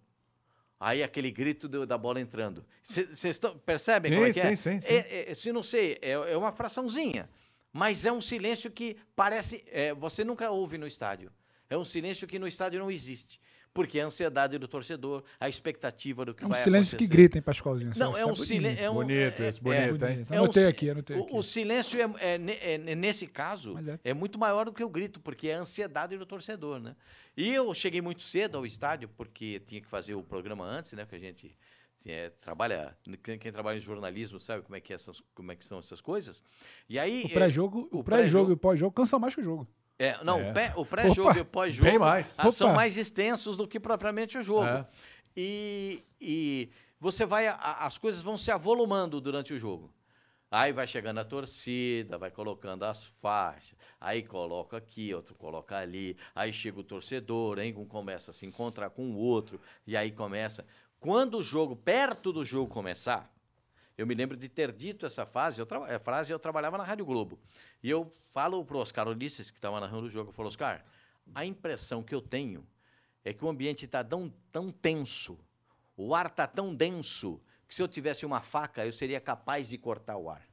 [0.81, 2.65] Aí aquele grito do- da bola entrando.
[2.85, 4.51] Vocês percebem Sim, como é que é?
[4.51, 4.89] sim, sim, sim.
[4.95, 7.29] É, é, se não sei, é, é uma fraçãozinha.
[7.73, 9.65] Mas é um silêncio que parece.
[9.69, 11.33] é, você nunca ouve no estádio.
[11.69, 13.41] É um silêncio que no estádio não existe.
[13.79, 17.13] Porque a ansiedade do torcedor, a expectativa do que É um vai silêncio que acontecer.
[17.17, 17.93] grita, hein, Pascoalzinho?
[17.97, 18.85] Não, Você é um silêncio.
[18.85, 20.15] É um, Bonito é, esse, bonito, é, hein?
[20.17, 20.33] bonito.
[20.35, 21.37] é um Anotei aqui, anotei o- aqui.
[21.37, 24.11] O, silêncio é, é ne- é- é nesse caso é.
[24.11, 24.13] é.
[24.15, 26.97] muito maior do que o grito, porque é a ansiedade do torcedor, né?
[27.37, 31.07] E eu cheguei muito cedo ao estádio, porque tinha que fazer o programa antes, né?
[31.07, 31.57] Que a gente
[32.05, 35.65] é, trabalha, quem, trabalha em jornalismo sabe como é que, é essas, como é que
[35.65, 36.43] são essas coisas.
[36.89, 39.45] E aí O pré-jogo, o o pré-jogo pré-jogo- e o pós-jogo cansam mais que o
[39.45, 39.69] jogo.
[39.99, 40.73] É, não, É.
[40.77, 41.89] o pré-jogo e o pós-jogo
[42.39, 44.67] ah, são mais extensos do que propriamente o jogo.
[44.67, 44.87] É.
[45.37, 47.57] E, e você vai, a-
[47.87, 49.93] as coisas vão se avolumando durante o jogo.
[50.51, 56.17] Aí vai chegando a torcida, vai colocando as faixas, aí coloca aqui, outro coloca ali,
[56.35, 60.11] aí chega o torcedor, aí um começa a se encontrar com o outro, e aí
[60.11, 60.65] começa.
[60.99, 63.31] Quando o jogo, perto do jogo começar,
[63.99, 67.05] eu me lembro de ter dito essa fase, eu eh, frase, eu trabalhava na Rádio
[67.05, 67.37] Globo.
[67.83, 70.85] E eu falo pro Oscar Ulisses, que estava narrando o jogo, eu falo, Oscar,
[71.35, 72.65] a impressão que eu tenho
[73.25, 75.37] é que o ambiente está tão, tão tenso,
[75.97, 79.77] o ar está tão denso, que se eu tivesse uma faca, eu seria capaz de
[79.77, 80.48] cortar o ar.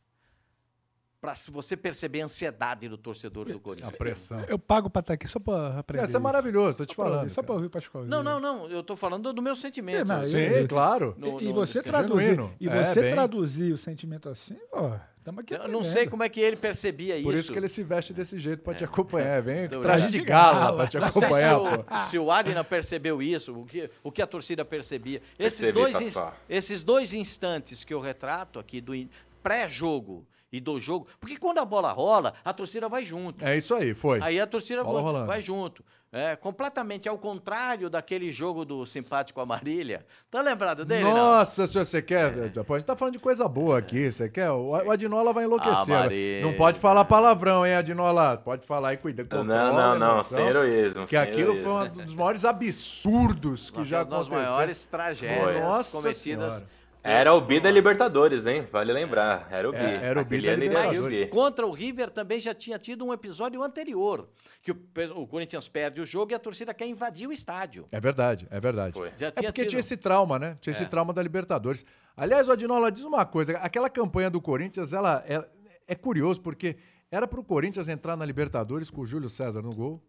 [1.26, 3.96] Pra você perceber a ansiedade do torcedor do A Corinthians.
[3.98, 4.40] pressão.
[4.48, 6.04] Eu pago pra estar aqui só pra aprender.
[6.04, 6.22] Essa é isso.
[6.22, 7.30] maravilhoso, tô te Só pra ouvir, falando.
[7.30, 7.54] Só pra cara.
[7.56, 8.06] ouvir o Pascoal.
[8.06, 8.68] Não, não, não.
[8.70, 9.98] Eu tô falando do meu sentimento.
[9.98, 10.54] É, mas assim.
[10.62, 11.16] Sim, claro.
[11.18, 13.12] No- E, no- você é traduzir, e É, você bem.
[13.12, 17.16] traduzir o sentimento assim, ó, estamos aqui Eu não sei como é que ele percebia
[17.24, 17.44] Por isso.
[17.44, 19.42] isso que ele se veste desse jeito pra te acompanhar.
[19.42, 22.26] Vem Tô traje de gala pra te Não sei se acompanhar, o, se o
[22.64, 25.22] percebeu isso, o que, o que a torcida percebia.
[25.40, 26.16] Esses, Percebi, dois,
[26.48, 28.94] esses dois instantes que eu retrato aqui do
[29.42, 33.44] pré-jogo e do jogo, porque quando a bola rola, a torcida vai junto.
[33.44, 34.20] É isso aí, foi.
[34.22, 35.28] Aí a torcida Bola vai, rolando.
[35.28, 35.84] vai junto.
[36.12, 40.06] É, completamente ao contrário daquele jogo do simpático Amarília.
[40.32, 41.04] Tá lembrado dele?
[41.04, 41.13] não?
[41.13, 42.54] Nossa, se você quer.
[42.63, 44.10] Pô, a gente tá falando de coisa boa aqui.
[44.10, 44.50] Você quer?
[44.50, 46.41] O Adinola vai enlouquecer.
[46.41, 48.38] Não pode falar palavrão, hein, Adinola?
[48.38, 49.24] Pode falar aí, cuida.
[49.30, 51.04] Não, controla não, não, emoção, sem heroísmo.
[51.04, 51.63] Que sem aquilo heroísmo.
[51.70, 54.52] foi um dos maiores absurdos que Uma já das aconteceu.
[54.54, 56.54] maiores tragédias Nossa cometidas.
[56.54, 56.76] Senhora.
[57.08, 58.68] Era o bi da Libertadores, hein?
[58.72, 59.48] Vale lembrar.
[59.52, 59.78] Era o bi.
[59.78, 61.20] É, era o bi Aquele da o Libertadores.
[61.20, 61.28] bi.
[61.28, 64.28] Contra o River também já tinha tido um episódio anterior,
[64.63, 64.78] que o,
[65.15, 67.86] o Corinthians perde o jogo e a torcida quer invadir o estádio.
[67.91, 68.94] É verdade, é verdade.
[68.94, 69.12] Foi.
[69.15, 69.70] Já É tinha porque tido.
[69.70, 70.56] tinha esse trauma, né?
[70.60, 71.86] Tinha esse trauma da Libertadores.
[72.18, 75.46] Aliás, o Adinola diz uma coisa: aquela campanha do Corinthians, ela é,
[75.88, 76.76] é curioso, porque
[77.12, 80.04] era pro Corinthians entrar na Libertadores com o Júlio César no gol.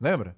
[0.00, 0.36] Lembra?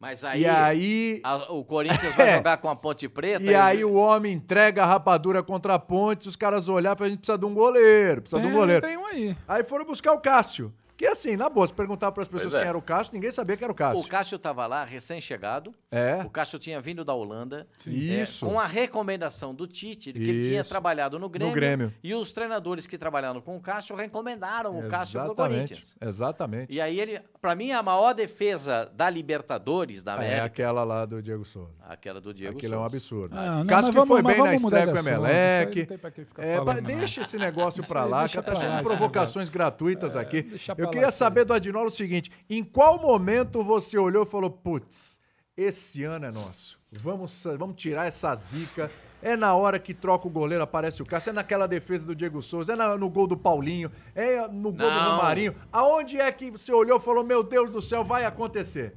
[0.00, 1.20] Mas aí, e aí.
[1.22, 2.36] a- o Corinthians vai É.
[2.36, 3.44] jogar com a Ponte Preta.
[3.44, 7.06] E aí o homem entrega a rapadura contra a ponte, os caras olharam e falaram,
[7.06, 8.86] a gente precisa de um goleiro, precisa de um Tem- goleiro.
[8.86, 9.36] Tem um aí.
[9.46, 10.72] Aí foram buscar o Cássio.
[11.00, 12.58] Que assim, na boa, se perguntar para as pessoas é.
[12.58, 14.04] quem era o Cássio, ninguém sabia quem era o Cássio.
[14.04, 15.72] O Cássio estava lá, recém-chegado.
[15.90, 16.20] É.
[16.26, 17.66] O Cássio tinha vindo da Holanda.
[17.86, 18.44] Isso.
[18.44, 21.94] é, com a recomendação do Tite, que ele tinha trabalhado no Grêmio, Grêmio.
[22.04, 25.96] E os treinadores que trabalharam com o Cássio recomendaram o Cássio pro Exatamente, Corinthians.
[25.98, 26.66] Exatamente.
[26.70, 31.06] E aí ele, para mim, a maior defesa da Libertadores da É América, aquela lá
[31.06, 31.72] do Diego Souza.
[31.88, 32.94] aquela do Diego Aquilo é um Souza.
[32.96, 33.38] absurdo.
[33.38, 35.88] Ah, não, Cássio que vamos- foi bem na estreia com o Emelec.
[35.90, 36.82] não que É, falando, não.
[36.82, 38.82] deixa esse negócio pra aí lá, que tá aí.
[38.82, 40.42] provocações gratuitas aqui.
[40.42, 44.22] deixa pra Eu lá queria saber do Adinola o seguinte: em qual momento você olhou
[44.24, 45.18] e falou, putz,
[45.56, 46.78] esse ano é nosso.
[46.92, 48.90] Vamos, sa- vamos tirar essa zica.
[49.22, 51.30] É na hora que troca o goleiro, aparece o Cássio.
[51.30, 52.72] É naquela defesa do Diego Souza.
[52.72, 53.90] É na- no gol do Paulinho.
[54.14, 55.16] É no gol do Não.
[55.16, 55.54] Romarinho.
[55.70, 58.94] Aonde é que você olhou e falou, meu Deus do céu, vai acontecer?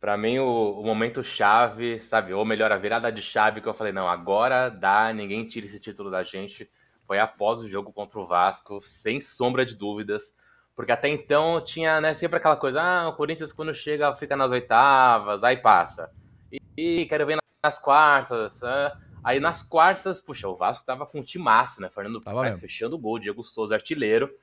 [0.00, 2.34] Pra mim, o, o momento chave, sabe?
[2.34, 5.80] Ou melhor, a virada de chave que eu falei, não, agora dá, ninguém tira esse
[5.80, 6.68] título da gente.
[7.06, 10.34] Foi após o jogo contra o Vasco, sem sombra de dúvidas.
[10.74, 14.50] Porque até então tinha né, sempre aquela coisa, ah, o Corinthians quando chega fica nas
[14.50, 16.10] oitavas, aí passa.
[16.50, 18.62] E, e quero ver nas quartas.
[18.64, 18.98] ah.
[19.22, 21.88] Aí nas quartas, puxa, o Vasco tava com um timaço, né?
[21.88, 22.58] Fernando Tava mesmo.
[22.58, 24.34] fechando o gol, Diego Souza artilheiro.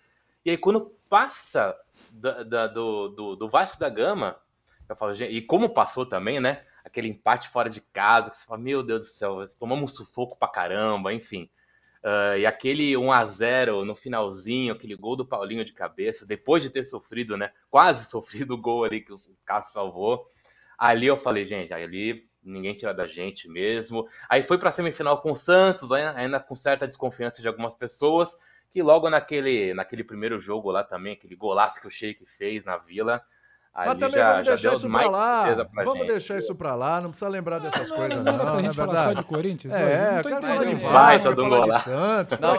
[0.44, 1.78] E aí quando passa
[2.12, 4.38] da- do, do, do Vasco da Gama,
[4.90, 6.64] eu falo, gente, e como passou também, né?
[6.84, 10.36] Aquele empate fora de casa, que você fala, meu Deus do céu, tomamos um sufoco
[10.36, 11.48] pra caramba, enfim.
[12.04, 16.64] Ah, e aquele 1 a 0 no finalzinho, aquele gol do Paulinho de cabeça, depois
[16.64, 17.52] de ter sofrido, né?
[17.70, 20.28] Quase sofrido o gol ali que o Cássio salvou.
[20.78, 24.08] Ali eu falei, gente, ali ninguém tira da gente mesmo.
[24.28, 28.36] Aí foi pra semifinal com o Santos, ainda, ainda com certa desconfiança de algumas pessoas,
[28.72, 32.78] que logo naquele, naquele primeiro jogo lá também, aquele golaço que o Sheik fez na
[32.78, 33.24] Vila,
[33.74, 35.54] Mas ali também já, vamos deixar isso pra mais lá.
[35.74, 36.08] Vamos gente.
[36.08, 37.00] deixar isso pra lá.
[37.00, 38.32] Não precisa lembrar dessas Não, coisas, não, não.
[38.34, 39.74] não pra não gente é falar só de Corinthians?
[39.74, 42.40] É, eu quero falar de Vasco, falar mundo Santos.
[42.40, 42.56] Não,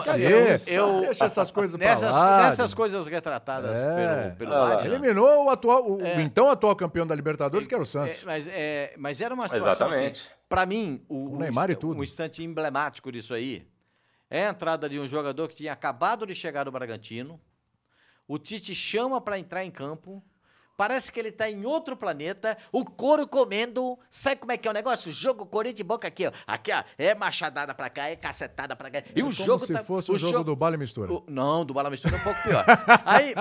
[0.67, 2.41] eu- Deixa essas coisas pra Nessas, lá.
[2.43, 4.29] nessas coisas retratadas É.
[4.31, 4.85] pelo, pelo Ah.
[4.85, 6.19] Eliminou o, atual, o É.
[6.19, 8.23] então atual campeão da Libertadores, que era o É, Santos.
[8.23, 10.19] mas, é, mas era uma situação Exatamente.
[10.19, 10.29] assim.
[10.49, 11.99] Pra mim, o, O Neymar e tudo.
[11.99, 13.67] um instante emblemático disso aí
[14.31, 17.39] é a entrada de um jogador que tinha acabado de chegar do Bragantino.
[18.27, 20.23] O Tite chama pra entrar em campo.
[20.75, 23.97] Parece que ele tá em outro planeta, o couro comendo.
[24.09, 25.11] Sabe como é que é o negócio?
[25.11, 26.31] Jogo Corinthians de boca aqui, ó.
[26.47, 26.83] Aqui, ó.
[26.97, 28.99] É machadada pra cá, é cacetada pra cá.
[29.15, 29.83] E É o como jogo se tá.
[29.83, 31.11] fosse o, jogo do Bala e Mistura.
[31.13, 32.65] O- não, do Bala Mistura é um pouco pior.
[33.05, 33.35] aí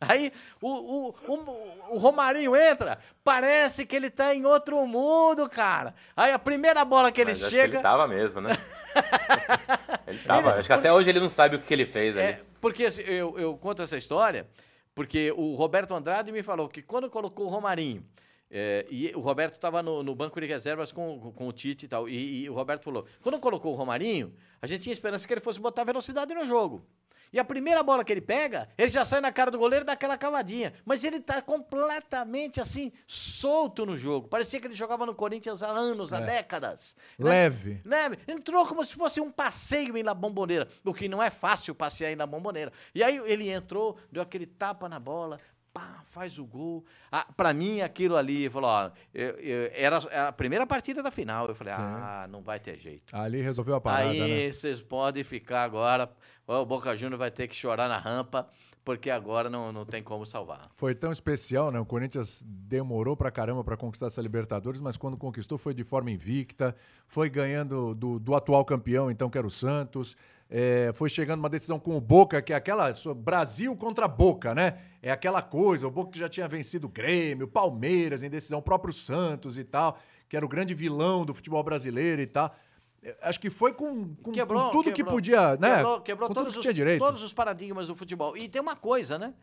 [0.00, 5.94] aí o, o, o, o Romarinho entra, parece que ele tá em outro mundo, cara.
[6.16, 7.76] Aí a primeira bola que ele Mas acho que chega.
[7.76, 8.50] ele tava mesmo, né?
[10.06, 10.50] ele tava.
[10.50, 12.42] Ele- acho que até hoje ele não sabe o que ele fez É, ali.
[12.60, 14.46] porque assim, eu, eu conto essa história
[14.94, 18.04] porque o Roberto Andrade me falou que quando colocou o Romarinho,
[18.50, 21.88] é, e o Roberto estava no, no banco de reservas com, com, o Tite e
[21.88, 25.34] tal, e, e o Roberto falou: quando colocou o Romarinho, a gente tinha esperança que
[25.34, 26.86] ele fosse botar velocidade no jogo.
[27.34, 29.86] E a primeira bola que ele pega, ele já sai na cara do goleiro e
[29.86, 30.72] dá aquela cavadinha.
[30.84, 34.28] Mas ele tá completamente assim, solto no jogo.
[34.28, 36.96] Parecia que ele jogava no Corinthians há anos, há décadas.
[37.18, 37.28] né?
[37.28, 37.80] Leve.
[37.84, 38.16] Né?
[38.28, 42.12] Entrou como se fosse um passeio em La Bomboneira, o que não é fácil passear
[42.12, 42.72] em La Bomboneira.
[42.94, 45.40] E aí ele entrou, deu aquele tapa na bola,
[45.74, 46.84] pá, faz o gol.
[47.10, 51.48] Ah, pra mim, aquilo ali, falou, ó, eu- eu- era a primeira partida da final.
[51.48, 53.14] Eu falei, ah, não vai ter jeito.
[53.14, 54.22] Ali resolveu a parada, né?
[54.22, 56.08] Aí vocês podem ficar agora.
[56.46, 58.46] O Boca Juniors vai ter que chorar na rampa,
[58.84, 60.68] porque agora não, não tem como salvar.
[60.76, 61.80] Foi tão especial, né?
[61.80, 66.10] O Corinthians demorou pra caramba pra conquistar essa Libertadores, mas quando conquistou foi de forma
[66.10, 66.76] invicta,
[67.08, 70.16] foi ganhando do, do atual campeão, então, que era o Santos.
[70.56, 74.78] É, foi chegando uma decisão com o Boca, que é aquela Brasil contra Boca, né?
[75.02, 78.62] É aquela coisa, o Boca que já tinha vencido o Grêmio, Palmeiras em decisão, o
[78.62, 82.54] próprio Santos e tal, que era o grande vilão do futebol brasileiro e tal.
[83.02, 85.16] É, Acho que foi com, com- com tudo que quebrou.
[85.16, 85.74] podia, né?
[85.76, 87.00] Quebrou, quebrou com tudo todos, que os, tinha direito.
[87.00, 88.36] todos os paradigmas do futebol.
[88.36, 89.34] E tem uma coisa, né?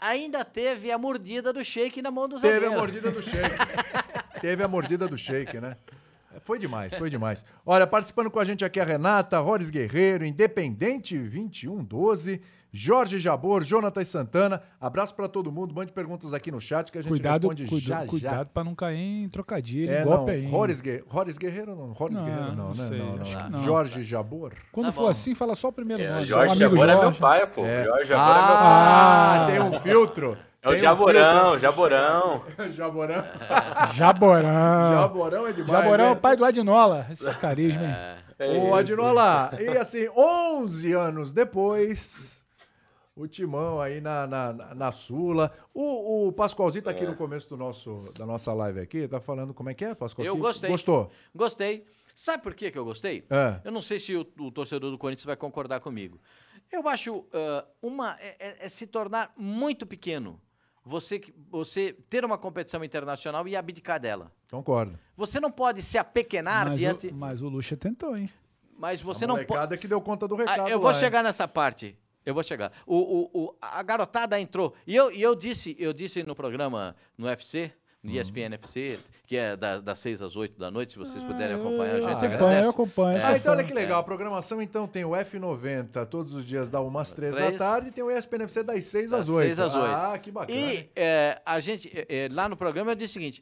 [0.00, 2.74] Ainda teve a mordida do shake na mão do Teve zagueiro.
[2.74, 3.56] a mordida do shake.
[4.40, 5.76] Teve a mordida do shake, né?
[6.42, 7.44] Foi demais, foi demais.
[7.64, 12.40] Olha, participando com a gente aqui a Renata, Rores Guerreiro, Independente 2112,
[12.76, 14.60] Jorge Jabor, Jonatas Santana.
[14.80, 15.72] Abraço pra todo mundo.
[15.72, 18.44] Mande perguntas aqui no chat que a gente Cuidado, responde cuidado, já cuidado já.
[18.46, 20.46] pra não cair em trocadilho, É, em não, golpe aí.
[20.46, 21.04] Rores, Guer...
[21.06, 22.74] Rores Guerreiro não, Rores Não, Guerreiro não, não né?
[22.74, 23.50] sei, não, não.
[23.50, 23.64] não.
[23.64, 24.54] Jorge Jabor.
[24.72, 25.08] Quando Tá for bom.
[25.08, 26.24] assim, fala só o primeiro É, nome.
[26.26, 27.64] Jorge o amigo Jabor é meu pai, pô.
[27.64, 27.84] É.
[27.84, 28.58] Jorge Jabor é meu pai.
[28.58, 30.36] Ah, tem um filtro.
[30.64, 31.60] É o um Jaborão, filtro.
[31.60, 32.44] Jaborão.
[32.72, 33.24] Jaborão.
[33.92, 35.00] Jaborão.
[35.00, 35.70] Jaborão é demais.
[35.70, 36.14] Jaborão é né?
[36.14, 37.06] o pai do Adinola.
[37.10, 37.94] Esse carisma, hein?
[38.38, 38.74] É Ô, isso.
[38.74, 42.42] Adinola, e assim, 11 anos depois,
[43.14, 45.52] o Timão aí na, na, na- Sula.
[45.72, 49.52] O, o Pascoalzinho tá aqui no começo do nosso, da nossa live aqui, tá falando
[49.54, 50.26] como é que é, Pascoal?
[50.26, 50.70] Eu gostei.
[50.70, 51.10] Gostou?
[51.34, 51.84] Gostei.
[52.16, 53.24] Sabe por que que eu gostei?
[53.28, 53.60] É.
[53.64, 56.20] Eu não sei se o, o torcedor do Corinthians vai concordar comigo.
[56.72, 60.40] Eu acho ah, uma é, é- é se tornar muito pequeno.
[60.84, 64.30] Você, que- você ter uma competição internacional e abdicar dela.
[64.50, 64.98] Concordo.
[65.16, 67.06] Você não pode se apequenar Mas, diante.
[67.08, 68.28] o, mas o Lucha tentou, hein?
[68.76, 69.78] Mas você a não pode.
[69.78, 71.00] que deu conta do Ah, recado eu vou lá, hein?
[71.00, 71.96] chegar nessa parte.
[72.26, 72.72] Eu vou chegar.
[72.86, 74.74] O, o, o- a garotada entrou.
[74.86, 77.72] E eu, e eu disse, eu disse no programa no UFC,
[78.04, 78.16] no Uhum.
[78.20, 81.94] ESPN FC, que é da- das 6 às 8 da noite, se vocês puderem acompanhar,
[81.94, 82.64] a eu gente acompanho, agradece.
[82.66, 83.18] eu acompanho.
[83.18, 83.98] Ah, sou então olha que legal.
[84.00, 87.58] A programação, então, tem o F90 todos os dias, da 1 às 3 da Três.
[87.58, 89.46] tarde, e tem o ESPNFC das 6 às Das 8.
[89.46, 89.86] 6 às 8.
[89.86, 90.56] Ah, que bacana.
[90.58, 93.40] E é, a gente, é, é, lá no programa, eu disse o seguinte: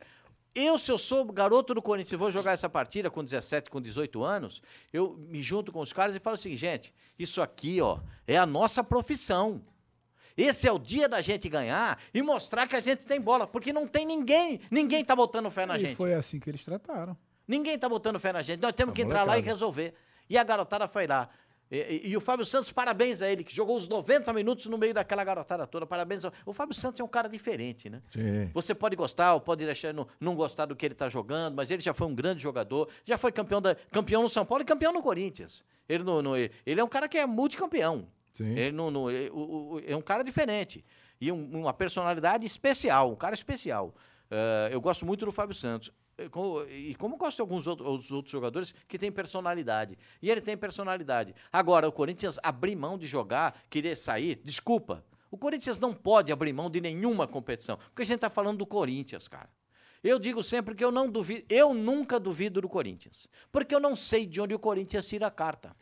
[0.54, 3.80] eu, se eu sou garoto do Corinthians e vou jogar essa partida com 17, com
[3.80, 7.80] 18 anos, eu me junto com os caras e falo o seguinte, gente, isso aqui,
[7.80, 7.98] ó,
[8.28, 9.60] é a nossa profissão.
[10.36, 13.72] Esse é o dia da gente ganhar e mostrar que a gente tem bola, porque
[13.72, 15.96] não tem ninguém, ninguém tá botando fé na E gente.
[15.96, 17.16] foi assim que eles trataram.
[17.46, 18.60] Ninguém tá botando fé na gente.
[18.60, 19.52] Nós temos A que entrar lá e molecada.
[19.52, 19.94] resolver.
[20.30, 21.28] E a garotada foi lá.
[21.70, 24.76] E, e- e o Fábio Santos, parabéns a ele, que jogou os 90 minutos no
[24.78, 25.86] meio daquela garotada toda.
[25.86, 26.24] Parabéns.
[26.24, 28.00] ao- O Fábio Santos é um cara diferente, né?
[28.12, 28.50] Sim.
[28.54, 31.70] Você pode gostar ou pode deixar não, não gostar do que ele está jogando, mas
[31.70, 34.66] ele já foi um grande jogador, já foi campeão, da, campeão no São Paulo e
[34.66, 35.64] campeão no Corinthians.
[35.88, 38.06] Ele, não, não- ele é um cara que é multicampeão.
[38.32, 38.56] Sim.
[38.56, 40.84] Ele não, não- é, o- o- é um cara diferente.
[41.20, 43.94] E um- uma personalidade especial, um cara especial.
[44.30, 45.92] Eh, eu gosto muito do Fábio Santos.
[46.18, 46.28] Eh,
[46.70, 49.96] E como gosto de alguns outros, os outros jogadores que têm personalidade.
[50.20, 51.34] E ele tem personalidade.
[51.52, 55.04] Agora, o Corinthians abrir mão de jogar, querer sair, desculpa.
[55.30, 57.76] O Corinthians não pode abrir mão de nenhuma competição.
[57.78, 59.48] Porque a gente está falando do Corinthians, cara.
[60.04, 63.28] Eu digo sempre que eu não duvido, eu nunca duvido do Corinthians.
[63.52, 65.74] Porque eu não sei de onde o Corinthians tira a carta.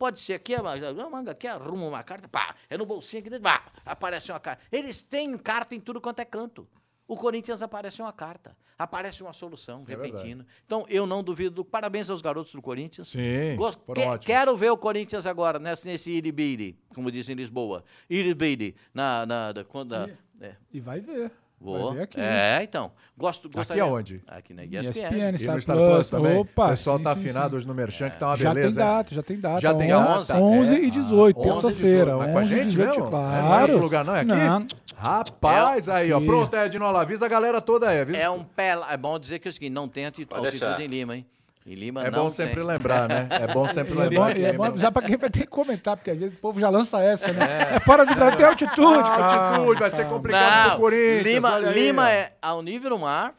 [0.00, 0.62] Pode ser aqui, a
[1.10, 4.62] manga aqui, arruma uma carta, pá, é no bolsinho aqui dentro, pá, aparece uma carta.
[4.72, 6.66] Eles têm carta em tudo quanto é canto.
[7.06, 10.46] O Corinthians aparece uma carta, aparece uma solução É repentina.
[10.64, 11.62] Então, eu não duvido.
[11.62, 13.08] Parabéns aos garotos do Corinthians.
[13.08, 17.84] Sim, Gosto- que- quero ver o Corinthians agora, nesse, nesse iribiri, como dizem em Lisboa.
[18.08, 19.26] Iribiri, na...
[19.26, 19.94] na da, quando,
[20.40, 21.30] é, E vai ver.
[21.60, 21.90] Vou.
[22.00, 22.18] Aqui.
[22.20, 22.90] É, então.
[23.16, 24.22] Gosto, gostaria- aonde?
[24.26, 25.34] Aqui na ESPN, ESPN.
[25.34, 26.38] E Star no Star Plus Plus, também.
[26.38, 27.56] opa, o pessoal sim, tá sim, afinado sim.
[27.58, 28.80] hoje no Merchan, que tá uma já beleza.
[28.80, 28.94] tem hein?
[28.94, 29.60] data, já tem data.
[29.60, 30.40] Já tem 11, data?
[30.40, 30.78] 11 É.
[30.84, 32.04] e 18, Ah, 11 e terça-feira.
[32.12, 32.18] 18.
[32.18, 33.10] Mas com a 11 gente 18, mesmo?
[33.10, 33.42] claro.
[33.44, 34.16] Não é outro lugar, não?
[34.16, 34.28] É aqui?
[34.32, 34.66] Não.
[34.96, 36.16] Rapaz, aí, ó.
[36.18, 36.26] aqui.
[36.26, 38.00] Pronto, Ednola, avisa a galera toda aí.
[38.00, 38.18] Avisa.
[38.18, 38.78] É um pé.
[38.90, 41.26] É bom dizer que é o seguinte: não tem altitude em Lima, hein?
[41.70, 42.64] Em Lima É não bom sempre tem.
[42.64, 43.28] lembrar, né?
[43.30, 44.38] É bom sempre E é lembrar.
[44.40, 46.68] é bom avisar pra quem vai ter que comentar, porque às vezes o povo já
[46.68, 47.74] lança essa, né?
[47.76, 51.22] É, fora do Brasil, tem altitude, Ah, altitude, vai ser complicado pro Não, Corinthians.
[51.26, 53.34] Lima, Lima é ao nível do mar.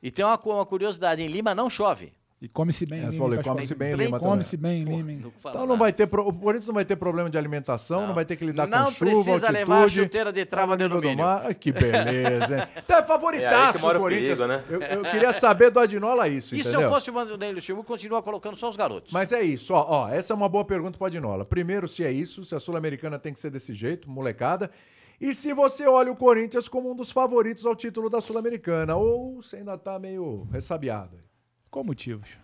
[0.00, 2.12] E tem uma, uma curiosidade: em Lima não chove.
[2.42, 2.98] E come-se bem.
[2.98, 4.28] É, em você Lima, come-se bem Lima também.
[4.30, 5.12] Come-se bem em Lima.
[5.12, 6.26] Não Então não vai ter pro...
[6.26, 8.90] o Corinthians não vai ter problema de alimentação, não, vai ter que lidar Não com
[8.94, 11.24] chuva, precisa altitude, levar a chuteira de trava de alumínio.
[11.24, 11.54] mar.
[11.54, 12.66] Que beleza, hein?
[12.82, 14.40] Então é É aí favoritaço que mora o o Corinthians.
[14.40, 14.64] perigo, né?
[14.68, 16.88] eu, eu queria saber do Adinola isso, E se entendeu?
[16.88, 19.12] eu fosse o Vanderlei Luxemburgo, continua colocando só os garotos.
[19.12, 21.44] Mas é isso, ó, ó, essa é uma boa pergunta pro Adinola.
[21.44, 24.68] Primeiro, se é isso, se a Sul-Americana tem que ser desse jeito, molecada.
[25.20, 29.40] E se você olha o Corinthians como um dos favoritos ao título da Sul-Americana, ou
[29.40, 31.16] você ainda tá meio ressabiado.
[31.72, 32.36] Qual motivos?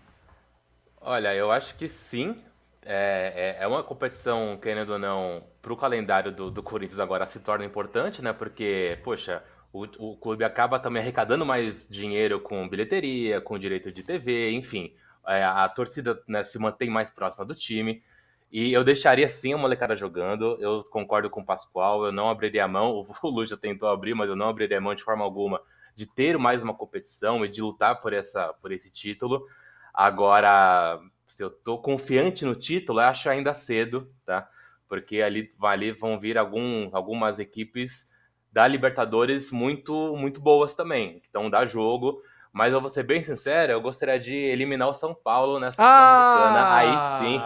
[1.03, 2.43] Olha, eu acho que sim.
[2.83, 7.27] É, é, é uma competição, querendo ou não, para o calendário do, do Corinthians agora
[7.27, 8.33] se torna importante, né?
[8.33, 14.03] Porque, poxa, o, o clube acaba também arrecadando mais dinheiro com bilheteria, com direito de
[14.03, 14.95] TV, enfim.
[15.27, 18.03] É, a torcida né, se mantém mais próxima do time.
[18.51, 20.57] E eu deixaria sim a molecada jogando.
[20.59, 23.07] Eu concordo com o Pascoal, eu não abriria a mão.
[23.23, 25.61] O Lu já tentou abrir, mas eu não abriria a mão de forma alguma
[25.99, 29.45] de ter mais uma competição e de lutar por, essa, por esse título.
[29.93, 30.97] Agora,
[31.27, 34.49] se eu tô confiante no título, eu acho ainda cedo, tá?
[34.89, 38.09] Porque ali, ali vão vir algum, algumas equipes
[38.53, 42.23] da Libertadores muito muito boas também, que estão dar jogo.
[42.53, 46.77] Mas eu vou ser bem sincero, eu gostaria de eliminar o São Paulo nessa ah!
[46.77, 47.41] Aí sim.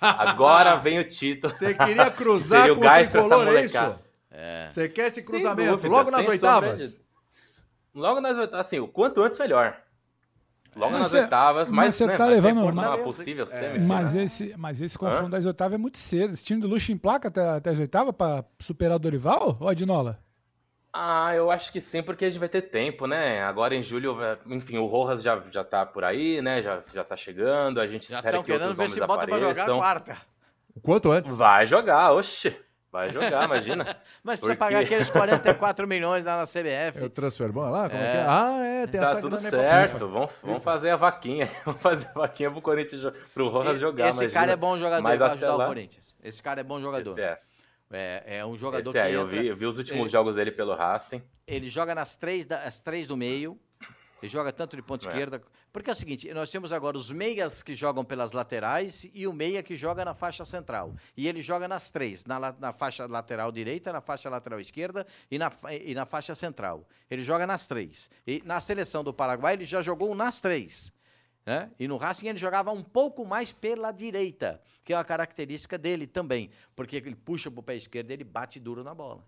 [0.00, 1.52] Tá Agora vem o título.
[1.52, 3.98] Você queria cruzar com o tricolor, é isso?
[4.30, 4.68] É.
[4.68, 7.05] Você quer esse cruzamento dúvida, logo nas oitavas?
[7.96, 9.74] Logo nas oitavas, assim, o quanto antes melhor.
[10.76, 13.78] Logo mas nas cê, oitavas, mas, mas você né, tá levando uma possível é.
[13.78, 15.30] Mas esse, mas esse confronto Hã?
[15.30, 16.34] das oitavas é muito cedo.
[16.34, 19.66] Esse time do Luxo em placa até, até as oitavas para superar o Dorival, ou
[19.66, 20.22] Adinola?
[20.92, 23.42] Ah, eu acho que sim, porque a gente vai ter tempo, né?
[23.42, 26.62] Agora em julho, enfim, o Rojas já, já tá por aí, né?
[26.62, 29.54] Já, já tá chegando, a gente já espera que querendo ver se bota apareçam.
[29.54, 30.18] pra jogar quarta.
[30.74, 31.34] O quanto antes?
[31.34, 32.54] Vai jogar, oxe.
[32.96, 33.84] Vai jogar, imagina.
[34.24, 34.56] Mas precisa Porque...
[34.56, 36.98] pagar aqueles 44 milhões lá na CBF.
[36.98, 37.90] É o transfer ban lá?
[37.90, 38.16] Como é.
[38.16, 38.24] é.
[38.26, 40.08] Ah, é, tem tá essa tudo certo.
[40.08, 41.50] Vamos, vamos fazer a vaquinha.
[41.66, 44.08] Vamos fazer a vaquinha pro Corinthians, pro Rojas jogar.
[44.08, 44.40] Esse imagina.
[44.40, 45.64] cara é bom jogador, Mas vai ajudar lá...
[45.64, 46.16] o Corinthians.
[46.24, 47.10] Esse cara é bom jogador.
[47.10, 47.38] Esse é.
[47.90, 48.98] É, é um jogador Esse que.
[48.98, 51.22] É, eu, vi, eu vi os últimos ele, jogos dele pelo Racing.
[51.46, 53.58] Ele joga nas três, da, as três do meio.
[54.22, 55.08] Ele joga tanto de ponta é.
[55.10, 55.42] esquerda.
[55.72, 59.32] Porque é o seguinte: nós temos agora os meias que jogam pelas laterais e o
[59.32, 60.94] meia que joga na faixa central.
[61.16, 65.38] E ele joga nas três: na, na faixa lateral direita, na faixa lateral esquerda e
[65.38, 65.50] na,
[65.84, 66.86] e na faixa central.
[67.10, 68.10] Ele joga nas três.
[68.26, 70.92] E na seleção do Paraguai, ele já jogou nas três.
[71.46, 71.70] Né?
[71.78, 76.04] E no Racing ele jogava um pouco mais pela direita, que é uma característica dele
[76.04, 79.24] também, porque ele puxa para o pé esquerdo e ele bate duro na bola.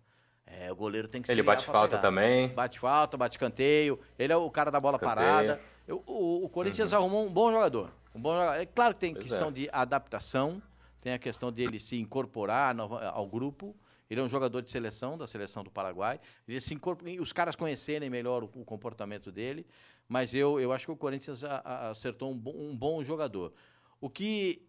[0.51, 2.03] É, o goleiro tem que Ele bate falta pegar.
[2.03, 2.49] também.
[2.49, 3.99] Bate falta, bate canteio.
[4.18, 5.26] Ele é o cara da bola Escanteio.
[5.26, 5.61] parada.
[5.86, 6.99] Eu, o, o, Corinthians uhum.
[6.99, 7.90] arrumou um bom jogador.
[8.14, 8.61] Um bom jogador.
[8.61, 9.53] É claro que tem pois questão é.
[9.53, 10.62] de adaptação,
[11.01, 13.76] tem a questão de ele se incorporar ao grupo.
[14.11, 16.18] Ele é um jogador de seleção, da seleção do Paraguai.
[16.46, 16.78] Ele se
[17.20, 19.66] os caras conhecerem melhor o, o, comportamento dele.
[20.09, 23.53] Mas eu, eu acho que o Corinthians a, a, acertou um bom, um bom jogador.
[24.01, 24.62] O que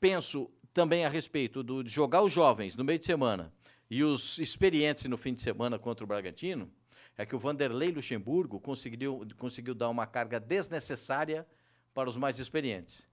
[0.00, 3.52] penso também a respeito do, de jogar os jovens no meio de semana
[3.94, 6.68] e os experientes no fim de semana contra o Bragantino
[7.16, 11.46] é que o Vanderlei Luxemburgo conseguiu, conseguiu dar uma carga desnecessária
[11.94, 13.06] para os mais experientes,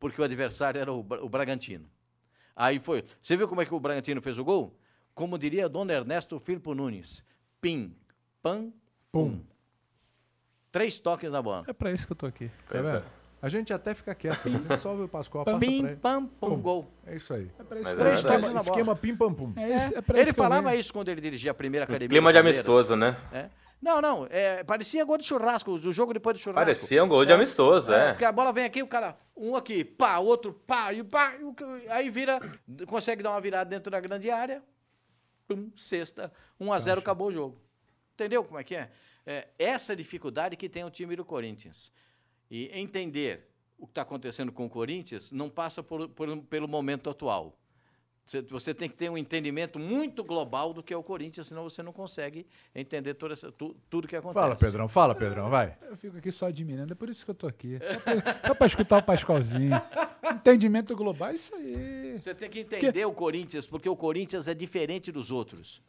[0.00, 1.88] porque o adversário era o, o Bragantino.
[2.56, 3.04] Aí foi.
[3.22, 4.76] Você viu como é que o Bragantino fez o gol?
[5.14, 7.24] Como diria Dona Ernesto Firpo Nunes:
[7.60, 7.96] pim,
[8.42, 8.72] pam,
[9.12, 9.40] pum.
[10.72, 11.64] Três toques na bola.
[11.68, 12.50] É para isso que eu tô aqui.
[12.68, 13.04] Tá vendo?
[13.44, 14.74] A gente até fica quieto, né?
[14.78, 16.90] só o Pascoal passa Pim, pam, pum, gol.
[17.06, 17.50] É isso aí.
[17.58, 19.52] É pra isso é Três toques na esquema pim, pam, pum.
[19.54, 22.08] É, é, é ele falava isso quando ele dirigia a primeira academia.
[22.08, 23.14] Clima de amistoso, né?
[23.30, 23.50] É.
[23.82, 26.64] Não, não, é, parecia gol de churrasco, do jogo depois do churrasco.
[26.64, 28.08] Parecia um gol de é, amistoso, é, é.
[28.12, 31.90] Porque a bola vem aqui, o cara, um aqui, pá, outro, pá, e pá, e
[31.90, 32.40] aí vira,
[32.86, 34.62] consegue dar uma virada dentro da grande área,
[35.46, 37.60] pum, sexta, 1 a 0 acabou o jogo.
[38.14, 38.90] Entendeu como é que é?
[39.26, 39.48] é?
[39.58, 41.92] Essa dificuldade que tem o time do Corinthians.
[42.50, 47.10] E entender o que está acontecendo com o Corinthians não passa por, por, pelo momento
[47.10, 47.58] atual.
[48.26, 51.62] Você, você, tem que ter um entendimento muito global do que é o Corinthians, senão
[51.64, 54.40] você não consegue entender toda essa, tu, tudo que acontece.
[54.40, 55.76] Fala, Pedrão, fala, Pedrão, vai.
[55.82, 57.78] Eu fico aqui só admirando, é por isso que eu estou aqui.
[58.46, 59.72] Só para escutar o Pascoalzinho.
[60.36, 62.18] Entendimento global, é isso aí.
[62.18, 63.04] Você tem que entender que...
[63.04, 65.82] o Corinthians, porque o Corinthians é diferente dos outros.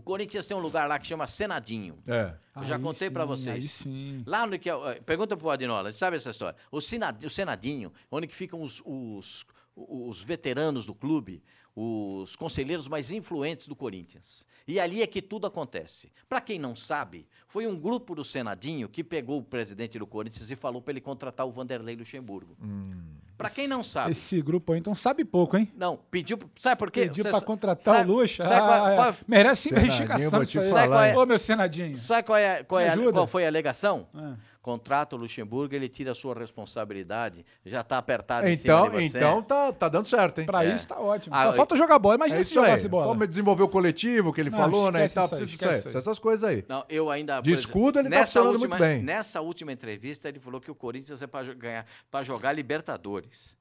[0.00, 1.98] O Corinthians tem um lugar lá que chama Senadinho.
[2.08, 2.32] É.
[2.56, 3.54] Eu já aí contei para vocês.
[3.54, 4.22] Aí sim.
[4.26, 6.56] Lá no que é, pergunta pro Adinola, sabe essa história?
[6.72, 9.44] O, Senadinho, o Senadinho onde que ficam os, os,
[9.76, 11.42] os veteranos do clube,
[11.76, 14.46] os conselheiros mais influentes do Corinthians.
[14.66, 16.10] E ali é que tudo acontece.
[16.26, 20.50] Para quem não sabe, foi um grupo do Senadinho que pegou o presidente do Corinthians
[20.50, 22.56] e falou para ele contratar o Vanderlei Luxemburgo.
[22.62, 23.16] Hum.
[23.40, 24.12] Para quem não sabe.
[24.12, 25.70] Esse grupo aí então sabe pouco, hein?
[25.76, 26.38] Não, pediu.
[26.56, 27.02] Sabe por quê?
[27.02, 28.42] Pediu para contratar sabe, o Luxo.
[28.42, 30.44] Sabe qual, ah, qual, merece investigação.
[30.46, 31.16] Sabe qual é?
[31.16, 31.96] Ô, meu Senadinho.
[31.96, 34.06] Sabe qual, é, qual, é, qual foi a alegação?
[34.14, 39.00] É contrata o Luxemburgo, ele tira a sua responsabilidade, já está apertado então, em cima
[39.00, 39.18] de você.
[39.18, 40.46] Então tá, tá dando certo, hein?
[40.46, 40.74] Para é.
[40.74, 41.34] isso tá ótimo.
[41.34, 43.06] Ah, Só falta jogar bola, imagina é se jogasse bola.
[43.06, 45.06] Como desenvolver o coletivo que ele não, falou, né?
[45.06, 46.64] E tal, isso, isso, essas coisas aí.
[46.68, 47.40] Não, eu ainda...
[47.40, 49.02] De escudo ele tá falando última, muito bem.
[49.02, 53.58] Nessa última entrevista ele falou que o Corinthians é para ganhar, para jogar Libertadores.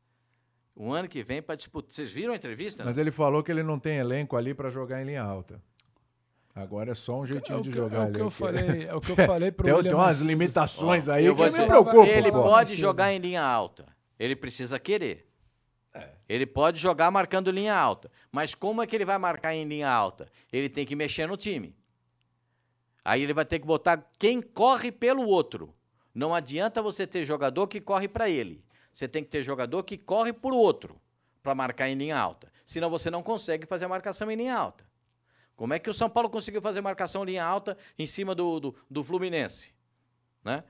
[0.76, 1.92] O ano que vem para disputar.
[1.92, 2.86] Vocês viram a entrevista?
[2.86, 5.62] Mas ele falou que ele não tem elenco ali para jogar em linha alta.
[6.56, 8.08] Agora é só um jeitinho é de jogar.
[8.08, 9.92] É o que eu falei, é o que eu falei pro tem, William.
[9.92, 12.08] Tem umas limitações aí eu que me preocupa.
[12.08, 12.44] Ele pô.
[12.44, 13.86] pode jogar em linha alta.
[14.18, 15.30] Ele precisa querer.
[15.94, 16.10] É.
[16.28, 18.12] Ele pode jogar marcando linha alta.
[18.32, 20.28] Mas como é que ele vai marcar em linha alta?
[20.52, 21.76] Ele tem que mexer no time.
[23.04, 25.74] Aí ele vai ter que botar quem corre pelo outro.
[26.14, 28.64] Não adianta você ter jogador que corre para ele.
[28.92, 31.00] Você tem que ter jogador que corre por outro
[31.42, 32.52] para marcar em linha alta.
[32.66, 34.89] Senão você não consegue fazer a marcação em linha alta.
[35.60, 38.76] Como é que o São Paulo conseguiu fazer marcação linha alta em cima do, do,
[38.90, 39.74] do Fluminense?
[40.42, 40.64] Né?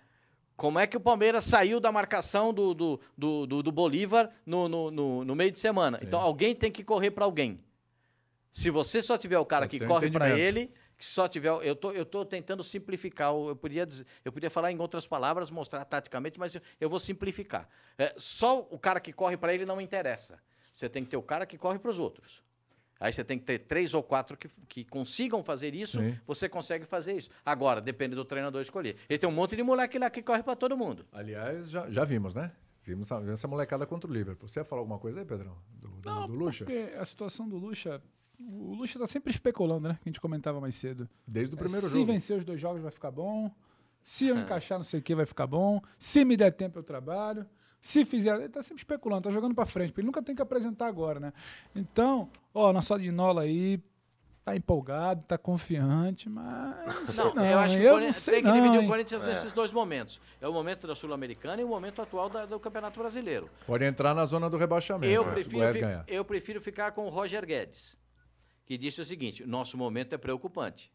[0.55, 4.67] Como é que o Palmeiras saiu da marcação do, do, do, do, do Bolívar no,
[4.67, 5.99] no, no, no meio de semana?
[6.01, 7.63] Então alguém tem que correr para alguém.
[8.51, 11.49] Se você só tiver o cara Eu que corre para ele, que só tiver.
[11.49, 13.31] Eu tô, eu tô tentando simplificar.
[13.31, 16.99] Eu podia, dizer- eu podia falar em outras palavras, mostrar taticamente, mas eu, eu vou
[16.99, 17.69] simplificar.
[17.95, 20.41] É, só o cara que corre para ele não interessa.
[20.73, 22.43] Você tem que ter o cara que corre para os outros.
[22.99, 26.17] Aí você tem que ter três ou quatro que, que consigam fazer isso, Sim.
[26.27, 27.29] você consegue fazer isso.
[27.45, 28.97] Agora, depende do treinador escolher.
[29.07, 31.05] Ele tem um monte de moleque lá que corre para todo mundo.
[31.11, 32.51] Aliás, já, já vimos, né?
[32.83, 34.49] Vimos, essa molecada contra o Liverpool.
[34.49, 35.55] Você ia falar alguma coisa aí, Pedrão?
[35.71, 36.65] Do, do, Não, do Lucha?
[36.65, 38.01] porque a situação do Lucha.
[38.39, 39.99] O Lucha tá sempre especulando, né?
[40.01, 41.07] Que a gente comentava mais cedo.
[41.27, 42.05] Desde o primeiro se jogo.
[42.05, 43.51] vencer os dois jogos vai ficar bom.
[44.01, 45.81] Se eu encaixar não sei o que vai ficar bom.
[45.97, 47.45] Se me der tempo eu trabalho.
[47.81, 50.41] Se fizer, ele tá sempre especulando, tá jogando pra frente, porque ele nunca tem que
[50.41, 51.33] apresentar agora, né?
[51.75, 53.81] Então, ó, nosso Adinola aí
[54.43, 58.15] tá empolgado, tá confiante, mas não sei não, eu acho que eu o não Corinthians
[58.23, 60.19] sei tem que dividir o Corinthians nesses dois momentos.
[60.41, 63.49] É o momento da Sul-Americana e o momento atual da- do Campeonato Brasileiro.
[63.67, 65.11] Pode entrar na zona do rebaixamento.
[65.13, 67.95] Eu né, prefiro, fi- eu prefiro ficar com o Roger Guedes,
[68.65, 70.91] que disse o seguinte: nosso momento é preocupante.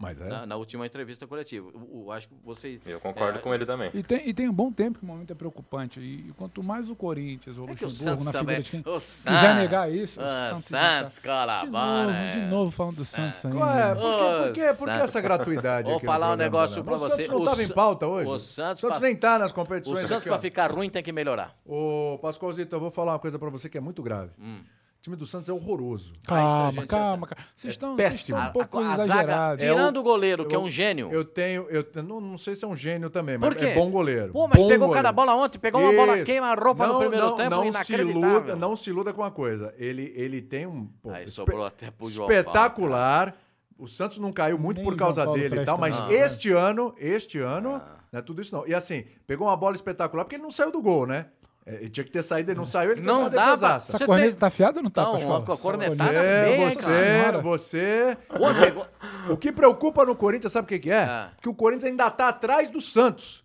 [0.00, 0.28] Mas é.
[0.28, 1.70] Na, na última entrevista coletiva.
[1.74, 2.80] O, o- acho que você.
[2.86, 3.90] Eu concordo é, com ele também.
[3.92, 5.98] E tem, e tem um bom tempo que o momento é preocupante.
[5.98, 8.62] E, quanto mais o Corinthians ou o É que o Luxemburgo Santos na também.
[8.62, 9.00] figura de quem O quiser
[9.40, 12.06] Santos- negar isso, o Ah, Santos, Santos, de Colabora.
[12.12, 13.52] novo, de novo falando do Santos aí.
[13.52, 13.94] Qual é?
[13.96, 15.00] Por, que, por, que, por que Santos.
[15.00, 16.84] essa gratuidade Vou falar um programa, negócio né?
[16.84, 17.16] pra O você.
[17.22, 18.30] Santos não O estava em pauta hoje?
[18.30, 20.40] o Santos Santos nem tá nas O competições Santos, aqui, pra ó.
[20.40, 21.56] ficar ruim, tem que melhorar.
[21.66, 24.30] Ô, Pascoalzito, eu vou falar uma coisa pra você que é muito grave.
[24.38, 24.60] Hum.
[24.98, 26.12] O time do Santos é horroroso.
[26.12, 27.26] Ah, isso Calma, já calma, sabe.
[27.36, 27.46] calma.
[27.54, 28.36] Vocês estão péssimo.
[28.38, 29.64] um pouco a, a zaga, exagerados.
[29.64, 31.08] tirando É o- o goleiro, que é um gênio.
[31.12, 31.66] Eu tenho.
[31.70, 33.66] Eu não, não sei se é um gênio também, mas Por quê?
[33.66, 34.32] é bom goleiro.
[34.32, 35.04] Pô, mas Bom pegou goleiro.
[35.04, 36.26] cada bola ontem, pegou uma bola Isso.
[36.26, 38.20] queima-roupa no primeiro não, tempo, não se inacreditável.
[38.40, 39.72] iluda, não se iluda com uma coisa.
[39.78, 40.86] Ele, ele tem um.
[41.00, 43.36] pô, Aí espe- sobrou até pro João espetacular.
[43.78, 46.14] O Santos não caiu muito Nem por causa Paulo dele e tal, mas não, né?
[46.14, 47.98] este ano, este ano, Ah.
[48.10, 48.66] não é tudo isso não.
[48.66, 51.26] E assim, pegou uma bola espetacular porque ele não saiu do gol, né?
[51.70, 53.52] É, Ele tinha que ter saído, ele não saiu, ele Não dá.
[53.52, 55.40] Essa Você corneta tem- tá afiada ou não tá, Não, Pascoal?
[55.46, 58.60] uma cornetada Essa feia, É, Nossa você, você.
[58.60, 58.86] Pegou...
[59.30, 61.02] O que preocupa no Corinthians, sabe o que, que é?
[61.02, 61.30] Ah.
[61.42, 63.44] Que o Corinthians ainda tá atrás do Santos.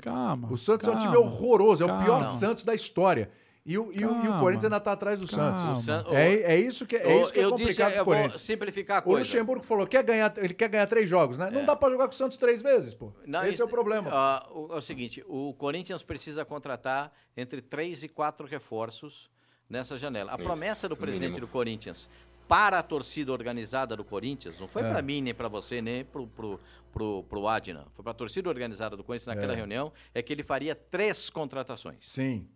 [0.00, 0.48] Calma.
[0.52, 1.28] O Santos é um time calma.
[1.28, 2.04] horroroso, é o calma.
[2.04, 3.30] pior Santos da história.
[3.68, 4.38] E o, e o, e o.
[4.38, 5.58] Corinthians ainda tá atrás do Calma.
[5.76, 5.82] Santos.
[5.82, 7.94] O San- É, é isso que é, eu isso que é eu disse, complicado eu
[7.96, 8.42] pro vou Corinthians.
[8.42, 9.18] simplificar a O coisa.
[9.20, 11.50] Luxemburgo falou que quer ganhar, ele quer ganhar três jogos, né?
[11.50, 13.12] Não dá pra jogar com o Santos três vezes, pô.
[13.26, 14.08] Não, Esse isso- é o problema.
[14.12, 19.28] ah, o- é o seguinte, o Corinthians precisa contratar entre três e quatro reforços
[19.68, 20.30] nessa janela.
[20.30, 21.46] A Isso, promessa do presidente mínimo.
[21.48, 22.08] do Corinthians
[22.46, 24.88] para a torcida organizada do Corinthians, não foi É.
[24.92, 26.60] para mim, nem para você, nem pro, pro,
[26.92, 29.56] pro, pro Adna, foi para a torcida organizada do Corinthians naquela É.
[29.56, 31.96] reunião, é que ele faria três contratações.
[32.08, 32.46] Sim.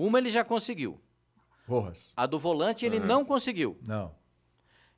[0.00, 1.00] Uma ele já conseguiu.
[1.66, 2.12] Porras.
[2.16, 3.76] A do volante ele não conseguiu.
[3.82, 4.14] Não.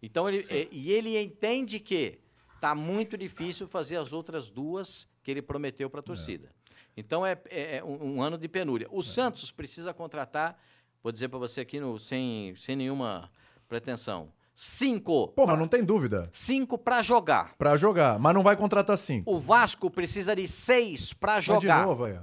[0.03, 2.19] Então ele e, e ele entende que
[2.61, 6.51] tá muito difícil fazer as outras duas que ele prometeu para a torcida.
[6.97, 8.87] Então é, é- é um, um ano de penúria.
[8.91, 10.59] O Santos precisa contratar,
[11.03, 13.31] vou dizer para você aqui no, sem, sem nenhuma
[13.69, 16.29] pretensão, cinco, Pô, mas não tem dúvida.
[16.33, 17.55] cinco para jogar.
[17.57, 19.33] Pra jogar, mas não vai contratar cinco.
[19.33, 21.81] O Vasco precisa de seis para Mas jogar.
[21.81, 22.19] de novo aí.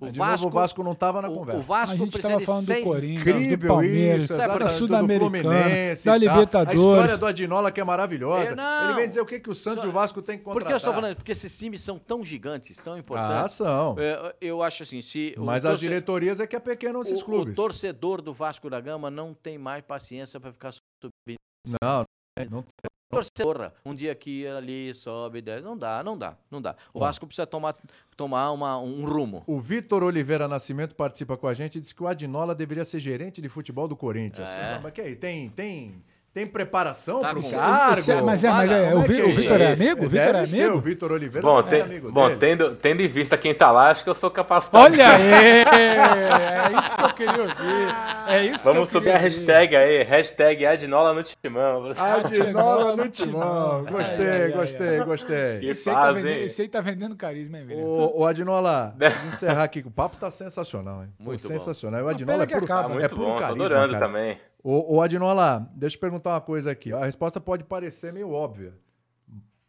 [0.00, 1.60] O de novo, o Vasco não tava na o- conversa.
[1.60, 2.78] O Vasco gente precisa tava de falando seis.
[2.78, 6.16] do Corinthians, Incrível do Palmeiras, isso, Sabe, da do Sul-Americana, Fluminense da.
[6.16, 6.68] Libertadores.
[6.68, 8.54] A história do Adinola que é maravilhosa.
[8.60, 8.84] É.
[8.84, 10.62] Ele vem dizer o que, que o Santos Só- e o Vasco têm que contratar.
[10.62, 11.10] Por que eu estou falando?
[11.10, 11.16] isso?
[11.16, 13.54] Porque esses times são tão gigantes, tão Ah, importantes.
[13.56, 13.96] são.
[13.98, 17.52] É, eu acho assim, se Mas as torce- diretorias é que apequenam esses o, clubes.
[17.52, 21.38] o torcedor do Vasco da Gama não tem mais paciência para ficar subindo.
[21.82, 22.04] Não,
[22.50, 22.64] não
[23.08, 25.62] Torcedor, um dia aqui, ali, sobe, desce.
[25.64, 26.76] Não dá, não dá, não dá.
[26.92, 27.00] O Ó.
[27.00, 27.74] Vasco precisa tomar,
[28.16, 29.42] tomar uma, um rumo.
[29.46, 32.98] O Vitor Oliveira Nascimento participa com a gente e diz que o Adinola deveria ser
[32.98, 34.48] gerente de futebol do Corinthians.
[34.48, 34.78] É.
[34.82, 36.04] Mas que aí, tem, tem,
[36.34, 38.10] tem preparação Tá pro com- cargo?
[38.10, 40.04] É- mas é, mas é, Como o, que o Vitor é amigo?
[40.04, 40.76] O Vitor é ser, amigo?
[40.76, 42.38] o Vitor Oliveira Bom, tem- amigo bom dele.
[42.38, 44.84] tendo, tendo em vista quem tá lá, acho que eu sou capacitado.
[44.84, 45.64] Olha aí!
[46.68, 48.28] É isso que eu queria ouvir.
[48.28, 51.92] É isso Vamos que eu subir a hashtag aí, hashtag Adnola no timão.
[51.96, 53.84] Adinola no timão.
[53.90, 55.58] Gostei, gostei, gostei.
[55.60, 57.80] Que Esse aí, tá vendendo, esse aí tá vendendo carisma, hein, velho?
[57.80, 61.08] Ô, ô Adinola, vamos encerrar aqui, que o papo tá sensacional, hein?
[61.18, 61.48] Pô, Muito bom.
[61.48, 62.00] sensacional.
[62.00, 62.94] O Uma Adinola é puro, acaba.
[62.94, 64.06] Tá é puro carisma, adorando cara.
[64.06, 64.38] também.
[64.70, 66.92] Ô, ô Adinola, deixa eu perguntar uma coisa aqui.
[66.92, 68.74] A resposta pode parecer meio óbvia,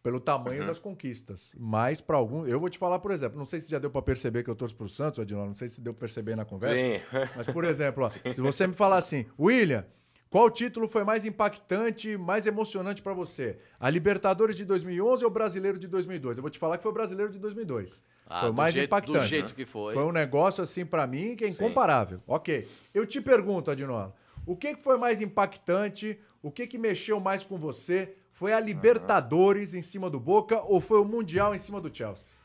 [0.03, 1.55] pelo tamanho das conquistas.
[1.57, 4.01] Mas para algum, eu vou te falar, por exemplo, não sei se já deu para
[4.01, 6.83] perceber que eu torço pro Santos, Adinola, não sei se deu pra perceber na conversa.
[6.83, 7.27] Sim.
[7.33, 9.85] Mas, por exemplo, ó, se você me falar assim, William,
[10.29, 13.57] Qual título foi mais impactante, mais emocionante pra você?
[13.79, 16.37] A Libertadores de 2011 ou o Brasileiro de 2002?
[16.37, 18.03] Eu vou te falar que foi o Brasileiro de 2002.
[18.27, 19.27] Ah, foi o do mais jeito- do impactante.
[19.27, 19.91] jeito que foi.
[19.93, 22.21] Foi um negócio assim pra mim que é incomparável.
[22.27, 22.67] Ok.
[22.93, 24.13] Eu te pergunto, Adinola,
[24.49, 26.19] o que que foi mais impactante?
[26.41, 28.15] O que que mexeu mais com você?
[28.31, 32.35] Foi a Libertadores em cima do Boca ou foi o Mundial em cima do Chelsea?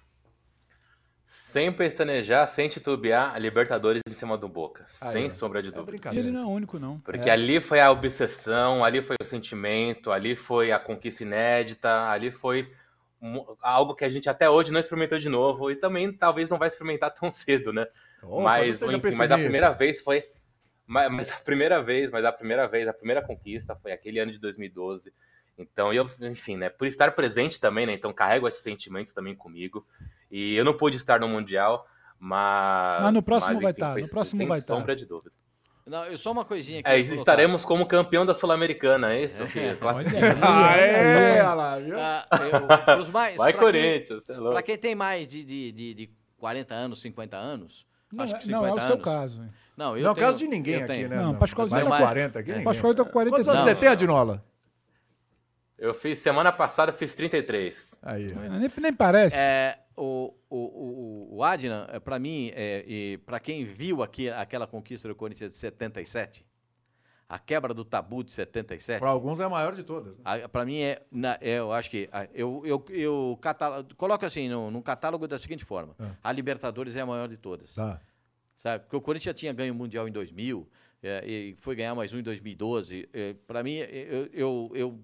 [1.27, 4.87] Sem pestanejar, sem titubear, a Libertadores em cima do Boca.
[5.01, 5.31] Aí, sem ó.
[5.31, 6.13] sombra de É dúvida.
[6.13, 7.01] E ele não é o único, não.
[7.01, 12.31] Porque ali foi a obsessão, ali foi o sentimento, ali foi a conquista inédita, ali
[12.31, 12.71] foi
[13.63, 16.69] algo que a gente até hoje não experimentou de novo e também talvez não vai
[16.69, 17.87] experimentar tão cedo, né?
[18.43, 20.23] Mas, enfim, mas a primeira vez foi.
[20.87, 24.33] Mas, mas a primeira vez, mas a primeira vez, a primeira conquista foi aquele ano
[24.33, 25.13] de 2012.
[25.57, 26.69] Então, eu, enfim, né?
[26.69, 27.93] Por estar presente também, né?
[27.95, 29.87] Então, carrego esses sentimentos também comigo.
[30.31, 31.87] E eu não pude estar no Mundial,
[32.19, 33.03] mas.
[33.03, 34.75] Mas no próximo vai estar, foi no próximo sem vai estar.
[34.75, 35.33] sombra de dúvida.
[35.87, 36.89] Não, eu só uma coisinha aqui.
[36.89, 37.21] É, vou colocar.
[37.21, 39.43] estaremos como campeão da Sul-Americana, é isso?
[39.53, 39.61] Que.
[40.43, 41.95] Ah, é, olha lá, viu?
[42.01, 44.53] Ah, eu- pros mais, Vai, quem- Corinthians, você é louco.
[44.55, 48.39] Pra quem tem mais de, de, de, de 40 anos, 50 anos, Não, acho é,
[48.39, 49.05] que não, 50 é o seu anos.
[49.05, 49.43] caso.
[49.43, 49.51] hein?
[49.77, 51.09] Não, eu não é o tenho- caso de ninguém eu aqui, tenho.
[51.09, 51.17] né?
[51.17, 52.63] Não, Pascoalzinho Mais de tá- 40 aqui, É.
[52.63, 53.47] Pascoal tá com 42.
[53.47, 53.73] Quantos anos Não.
[53.73, 54.45] você tem, Adinola?
[55.77, 57.97] Eu fiz semana passada, eu fiz 33.
[58.03, 58.33] Aí.
[58.33, 59.37] Nem, nem parece.
[59.37, 64.31] É, o, o, o, o Adnan, é, pra mim, é, e pra quem viu aqui
[64.31, 66.47] aquela conquista do Corinthians de 77,
[67.29, 70.17] a quebra do tabu de 77, Para alguns é a maior de todas.
[70.17, 70.23] né?
[70.25, 74.49] a- pra mim é, na- é, eu acho que eu, eu, eu catalo- coloco assim
[74.49, 77.75] no, num catálogo da seguinte forma: a Libertadores é a maior de todas.
[77.75, 78.01] Tá.
[78.65, 78.85] Sabe?
[78.85, 80.67] Porque o Corinthians já tinha ganho o Mundial em 2000
[81.03, 83.07] é, e foi ganhar mais um em 2012.
[83.13, 85.01] É, Para mim, eu, eu, eu-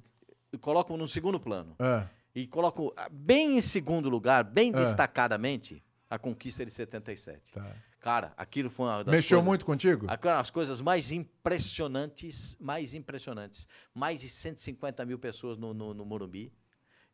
[0.51, 2.09] eu coloco num segundo plano É.
[2.35, 4.81] e coloco ah, bem em segundo lugar, bem É.
[4.81, 7.53] destacadamente, a conquista de 77.
[7.53, 7.77] Tá.
[8.01, 10.07] Cara, aquilo foi uma das Mexeu coisas, muito contigo?
[10.09, 13.69] aquelas coisas mais impressionantes, mais impressionantes.
[13.95, 16.51] Mais de 150 mil pessoas no, no, no Morumbi.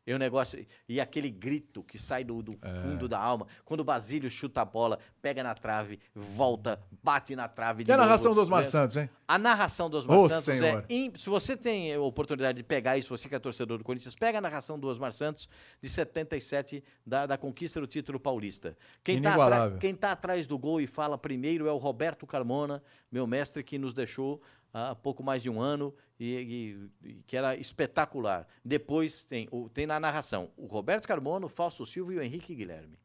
[0.07, 0.65] E o negócio.
[0.87, 2.79] E aquele grito que sai do, do É.
[2.79, 3.45] fundo da alma.
[3.65, 7.93] Quando o Basílio chuta a bola, pega na trave, volta, bate na trave de E
[7.93, 8.63] a novo, narração do Osmar?
[8.63, 9.09] Santos, hein?
[9.27, 10.85] A narração do Osmar Ô, Santos senhor.
[10.89, 11.17] é.
[11.19, 14.37] Se você tem a oportunidade de pegar isso, você que é torcedor do Corinthians, pega
[14.37, 15.49] a narração do Osmar Santos
[15.81, 18.77] de 77, da, da conquista do título paulista.
[19.03, 19.77] Quem está Inigualável.
[19.77, 22.81] quem tá atrás do gol e fala primeiro é o Roberto Carmona,
[23.11, 24.41] meu mestre, que nos deixou
[24.73, 28.47] há pouco mais de um ano e, e- e que era espetacular.
[28.63, 32.53] Depois tem, o- tem na narração o Roberto Carmona, o Fausto Silva e o Henrique
[32.55, 32.99] Guilherme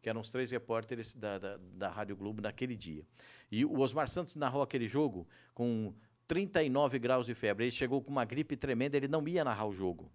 [0.00, 3.06] que eram os três repórteres da, da, da Rádio Globo naquele dia.
[3.52, 5.94] E o Osmar Santos narrou aquele jogo com
[6.26, 7.66] 39 graus de febre.
[7.66, 10.10] Ele chegou com uma gripe tremenda, ele não ia narrar o jogo.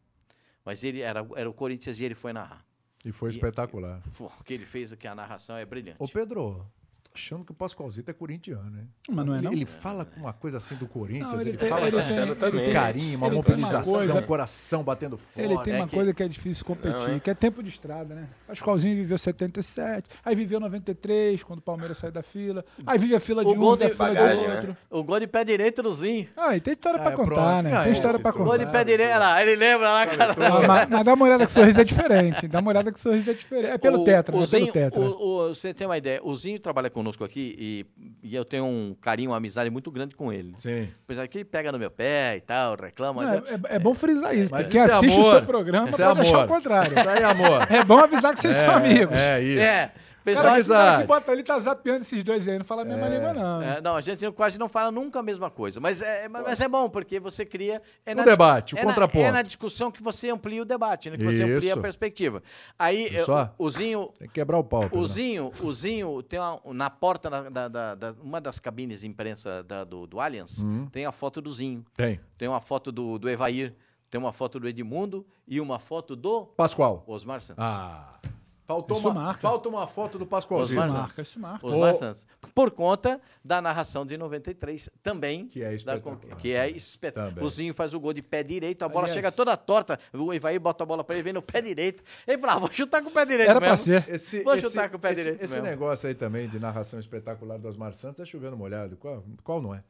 [0.66, 2.66] Mas ele era, era o Corinthians e ele foi narrar.
[3.06, 4.04] E foi E- espetacular.
[4.20, 6.04] O que ele fez aqui, a narração é brilhante.
[6.04, 6.70] Ô, Pedro,
[7.18, 8.88] achando que o Pascoalzito é corintiano, hein?
[9.10, 9.52] Mas não é, ele, não?
[9.52, 12.08] ele fala com uma coisa assim do Corinthians, Não, ele, ele tem- fala ele com
[12.08, 15.46] tem- um ele tem- carinho, uma ele tem uma mobilização, coisa- coração batendo fora.
[15.46, 17.20] Ele tem é uma que- coisa que é difícil competir, Não, é.
[17.20, 18.28] que é tempo de estrada, né?
[18.48, 22.64] Pascoalzinho viveu 77, aí viveu 93, quando o Palmeiras saiu da fila.
[22.86, 24.56] Aí vive a fila de O um, gol a fila Bagagem, de né?
[24.56, 24.78] outro.
[24.92, 26.28] O gol de pé direito do Zinho.
[26.38, 27.64] Ah, e tem história Ah, pra é, contar, pronto.
[27.64, 27.74] né?
[27.74, 28.46] Ah, Tem é, história pra citou.
[28.46, 28.66] Gol contar.
[28.66, 29.10] de pé direito.
[29.10, 30.36] Olha lá, ele lembra lá, cara.
[30.68, 32.48] Mas, mas dá uma olhada que o sorriso é diferente.
[32.48, 33.72] Dá uma olhada que o sorriso é diferente.
[33.74, 34.46] É pelo O- tetra, o né?
[34.46, 35.00] É pelo tetra.
[35.00, 37.86] o- o- você tem uma ideia, o Zinho trabalha conosco aqui e,
[38.22, 40.54] e eu tenho um carinho, uma amizade muito grande com ele.
[40.60, 40.90] Sim.
[41.06, 43.24] Apesar que ele pega no meu pé e tal, reclama.
[43.24, 44.52] Não, mas eu- é, é bom frisar isso.
[44.52, 45.28] Mas Quem isso é assiste amor.
[45.34, 47.00] o seu programa Isso pode é achar o contrário.
[47.00, 47.68] Isso aí, amor.
[47.72, 49.16] É bom avisar que vocês são amigos.
[49.18, 49.62] É, isso.
[49.62, 49.92] É,
[50.24, 52.82] pessoal, cara, que- o cara que bota ali tá zapeando esses dois aí, não fala
[52.82, 53.62] a mesma língua, não.
[53.62, 55.80] É, não, a gente quase não fala nunca a mesma coisa.
[55.80, 57.82] Mas é, mas mas é bom, porque você cria.
[58.06, 59.24] É O na debate, o é na- contraponto.
[59.26, 61.18] é na discussão que você amplia o debate, né?
[61.18, 61.82] Que você amplia a Isso.
[61.82, 62.42] perspectiva.
[62.78, 63.54] Aí, eu- só?
[63.58, 64.10] o Zinho.
[64.20, 64.88] Tem que quebrar o pau.
[64.92, 69.08] O Zinho, o Zinho tem uma- na porta da, da- da- uma das cabines de
[69.08, 70.88] imprensa da- do, do Allianz, Uhum.
[70.88, 71.84] tem a foto do Zinho.
[71.96, 72.20] Tem.
[72.38, 73.76] Tem uma foto do, do Evair,
[74.10, 77.04] tem uma foto do Edmundo e uma foto do Pascoal.
[77.08, 77.64] Osmar Santos.
[77.64, 78.20] Ah.
[78.68, 79.40] Faltou Isso uma, marca.
[79.40, 80.78] falta uma foto do Pascoalzinho.
[80.82, 81.30] Osmar marca, Santos.
[81.32, 81.66] isso marca.
[81.66, 81.96] Osmar.
[81.96, 82.28] Santos.
[82.54, 85.48] Por conta da narração de 93 também.
[85.48, 86.18] Que é da espetacular.
[86.18, 87.30] con- que é espetáculo.
[87.36, 87.46] Também.
[87.46, 89.98] O Zinho faz o gol de pé direito, a bola Aliás- chega toda torta.
[90.14, 92.04] O Evair bota a bola pra ele, vem no pé direito.
[92.28, 93.86] Ele fala, vou chutar com o pé direito Era pra mesmo.
[93.86, 94.06] ser.
[94.10, 95.68] Esse, Vou esse- chutar com o pé esse- direito Esse mesmo.
[95.70, 98.98] negócio aí também de narração espetacular do Osmar Santos é chovendo molhado.
[98.98, 99.82] Qual, qual não é?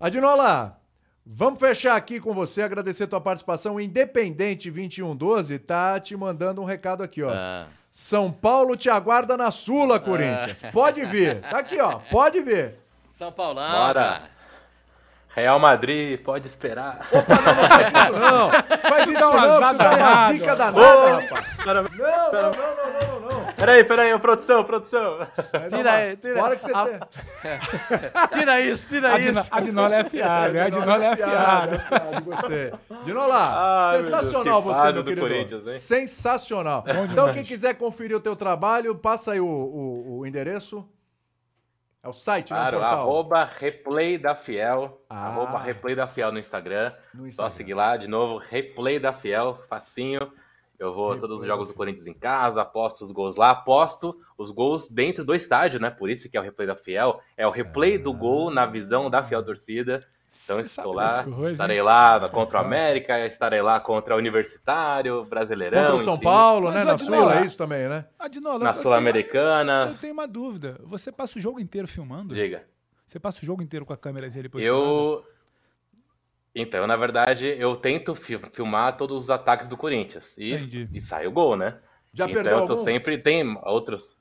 [0.00, 0.80] Adinola,
[1.26, 3.74] vamos fechar aqui com você, agradecer tua participação.
[3.74, 7.30] O Independente 2112 tá te mandando um recado aqui, ó.
[7.30, 7.66] Ah.
[7.96, 10.64] São Paulo te aguarda na Sula, Corinthians.
[10.72, 11.40] Pode vir.
[11.42, 12.00] Tá aqui, ó.
[12.10, 12.74] Pode vir.
[13.08, 13.70] São Paulão.
[13.86, 14.22] Bora.
[15.32, 17.06] Real Madrid, pode esperar.
[17.08, 18.50] Faz isso não.
[18.90, 20.32] Faz isso Dá uma não, que isso azar dá uma danada.
[20.32, 21.66] zica danada, rapaz.
[21.66, 22.83] Não, não, não, não, não, não, não.
[23.64, 25.18] Peraí, peraí, produção, produção.
[25.70, 28.28] Tira aí, tira Fora que você Ah, tem.
[28.38, 29.48] Tira isso, tira A, Dino, isso.
[29.54, 31.76] a Dinola é afiada, a Dinola é afiada.
[31.76, 32.20] afiada.
[32.20, 32.72] Gostei.
[33.04, 33.36] Dinola,
[33.90, 35.62] Ai, meu sensacional Deus, que você, meu do querido.
[35.62, 36.84] Sensacional.
[37.10, 40.86] Então, quem quiser conferir o teu trabalho, passa aí o, o- o endereço.
[42.02, 42.58] É o site, né?
[42.58, 43.00] o Claro, portal.
[43.00, 45.00] arroba replay da Fiel.
[45.08, 45.28] Ah.
[45.28, 46.92] Arroba replay da Fiel no Instagram.
[47.14, 47.50] No Só Instagram.
[47.50, 50.30] seguir lá de novo, replay da Fiel, facinho.
[50.78, 54.16] Eu vou a todos os jogos do Corinthians em casa, aposto os gols lá, aposto
[54.36, 55.90] os gols dentro do estádio, né?
[55.90, 57.20] Por isso que é o replay da Fiel.
[57.36, 60.00] É o replay do gol na visão da Fiel torcida.
[60.44, 65.24] Então Você estou lá, coisas, estarei lá contra o América, estarei lá contra o Universitário,
[65.24, 65.80] Brasileirão.
[65.82, 66.84] Contra o São enfim, Paulo, Mas, né?
[66.84, 68.04] Na Sula, é isso também, né?
[68.18, 69.90] A Dinola, Na Sul-Americana.
[69.92, 70.80] Eu tenho uma dúvida.
[70.82, 72.34] Você passa o jogo inteiro filmando?
[72.34, 72.64] Diga.
[73.06, 74.84] Você passa o jogo inteiro com a câmera ali posicionada?
[74.84, 75.24] Eu.
[76.54, 80.36] Então, na verdade, eu tento fi- filmar todos os ataques do Corinthians.
[80.38, 80.88] E, Entendi.
[80.92, 81.80] e sai o gol, né?
[82.12, 82.84] Já então perdeu eu tô algum?
[82.84, 83.18] sempre.
[83.18, 84.16] Tem outros.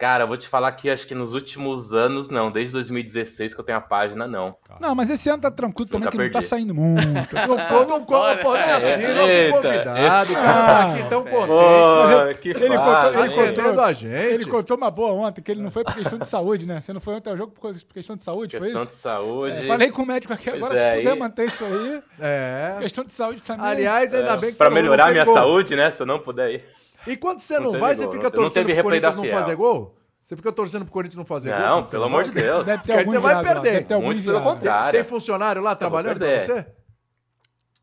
[0.00, 2.50] Cara, eu vou te falar que acho que nos últimos anos, não.
[2.50, 4.56] Desde 2016 que eu tenho a página, não.
[4.80, 6.46] Não, mas esse ano tá tranquilo também, Nunca que não tá perdi.
[6.46, 7.06] saindo muito.
[7.36, 11.08] Não como, não como, não é assim, É, nosso eita, convidado, esse- cara, tá aqui
[11.10, 11.46] tão contente.
[11.46, 14.14] Pô, que ele contou- ele contou- a gente.
[14.14, 16.80] Ele contou uma boa ontem, que ele não foi por questão de saúde, né?
[16.80, 18.92] Você não foi ontem ao jogo por questão de saúde, foi Questão isso?
[18.92, 19.56] de saúde.
[19.58, 22.02] É, falei com o médico aqui Pois agora, é, se puder aí- manter isso aí.
[22.18, 22.76] É.
[22.80, 23.66] Questão de saúde também.
[23.66, 25.90] Aliás, ainda bem que pra você não- melhorar não minha saúde, né?
[25.90, 26.64] Se eu não puder ir.
[27.06, 29.24] E quando você Não não vai, gol, você não fica não torcendo pro Corinthians não
[29.24, 29.96] fazer gol?
[30.24, 31.58] Você fica torcendo pro Corinthians não fazer gol?
[31.60, 32.66] Não, quando você pelo não amor de Deus.
[32.66, 33.72] Deve ter algum dizer, vai lá, perder.
[33.72, 34.92] Deve ter algum Muito pelo contrário.
[34.92, 36.66] Tem funcionário lá trabalhando pra você?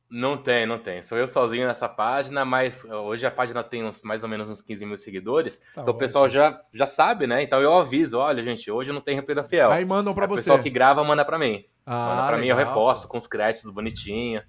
[0.09, 1.03] Não tem, não tem.
[1.03, 4.61] Sou eu sozinho nessa página, mas hoje a página tem uns, mais ou menos uns
[4.61, 5.59] 15 mil seguidores.
[5.75, 7.43] Tá então o pessoal já, já sabe, né?
[7.43, 9.69] Então eu aviso, olha, gente, hoje não tem replay da Fiel.
[9.69, 10.35] Aí mandam pra o você.
[10.35, 11.65] pessoal que grava manda pra mim.
[11.85, 14.41] Ah, manda pra mim, eu legal, reposto com os créditos bonitinho.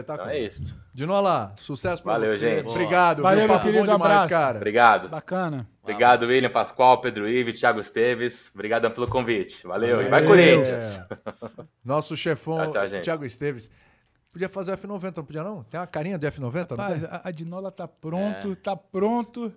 [0.00, 0.28] Espetáculo.
[0.28, 0.76] Então é isso.
[0.92, 2.38] Dinola, sucesso pra Valeu, você.
[2.38, 2.68] gente.
[2.68, 3.22] Obrigado.
[3.22, 4.28] Valeu, meu querido, bom demais, abraço.
[4.28, 4.56] cara.
[4.56, 5.08] Obrigado.
[5.08, 5.68] Bacana.
[5.82, 8.50] Obrigado, William Pascoal, Pedro Ives, Thiago Esteves.
[8.54, 9.66] Obrigadão pelo convite.
[9.66, 10.02] Valeu.
[10.02, 10.26] E vai É.
[10.26, 11.00] Corinthians.
[11.84, 13.00] Nosso chefão, Tchau, tchau.
[13.00, 13.70] Thiago Esteves.
[14.32, 15.62] Podia fazer o F90, não podia não?
[15.64, 17.08] Tem uma carinha de F90, não Rapaz, tem?
[17.10, 19.50] a, a Dinola tá pronto, tá pronto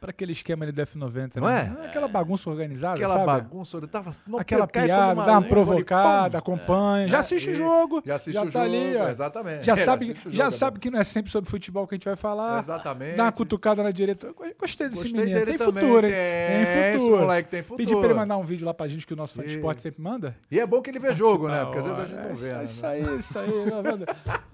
[0.00, 1.36] pra aquele esquema ali do F90.
[1.36, 1.76] Não né?
[1.82, 1.86] é?
[1.86, 3.26] Aquela bagunça organizada, Aquela sabe?
[3.26, 4.10] bagunça, eu tava...
[4.26, 6.52] não, Aquela piada, dá uma provocada, pum.
[6.54, 7.08] acompanha.
[7.08, 8.02] Já É, assiste o jogo.
[8.06, 9.08] Já assiste já o tá jogo, ali, ó.
[9.08, 9.64] exatamente.
[9.66, 12.04] Já É, sabe, já jogo, sabe que não é sempre sobre futebol que a gente
[12.04, 12.58] vai falar.
[12.60, 13.16] Exatamente.
[13.16, 14.32] Dá uma cutucada na direita.
[14.58, 15.38] Gostei desse Gostei menino.
[15.38, 16.12] dele Tem também, futuro, hein?
[16.12, 17.22] tem, Tem esse futuro.
[17.22, 17.78] moleque tem futuro.
[17.88, 19.82] Pedi pra ele mandar um vídeo lá pra gente que o nosso fã de esporte
[19.82, 20.36] sempre manda.
[20.50, 21.64] E é bom que ele vê jogo, né?
[21.64, 22.32] Porque às vezes a gente não É vê.
[22.32, 22.64] isso- né?
[22.64, 23.48] Isso aí, isso aí.
[23.48, 24.06] Não, não, não.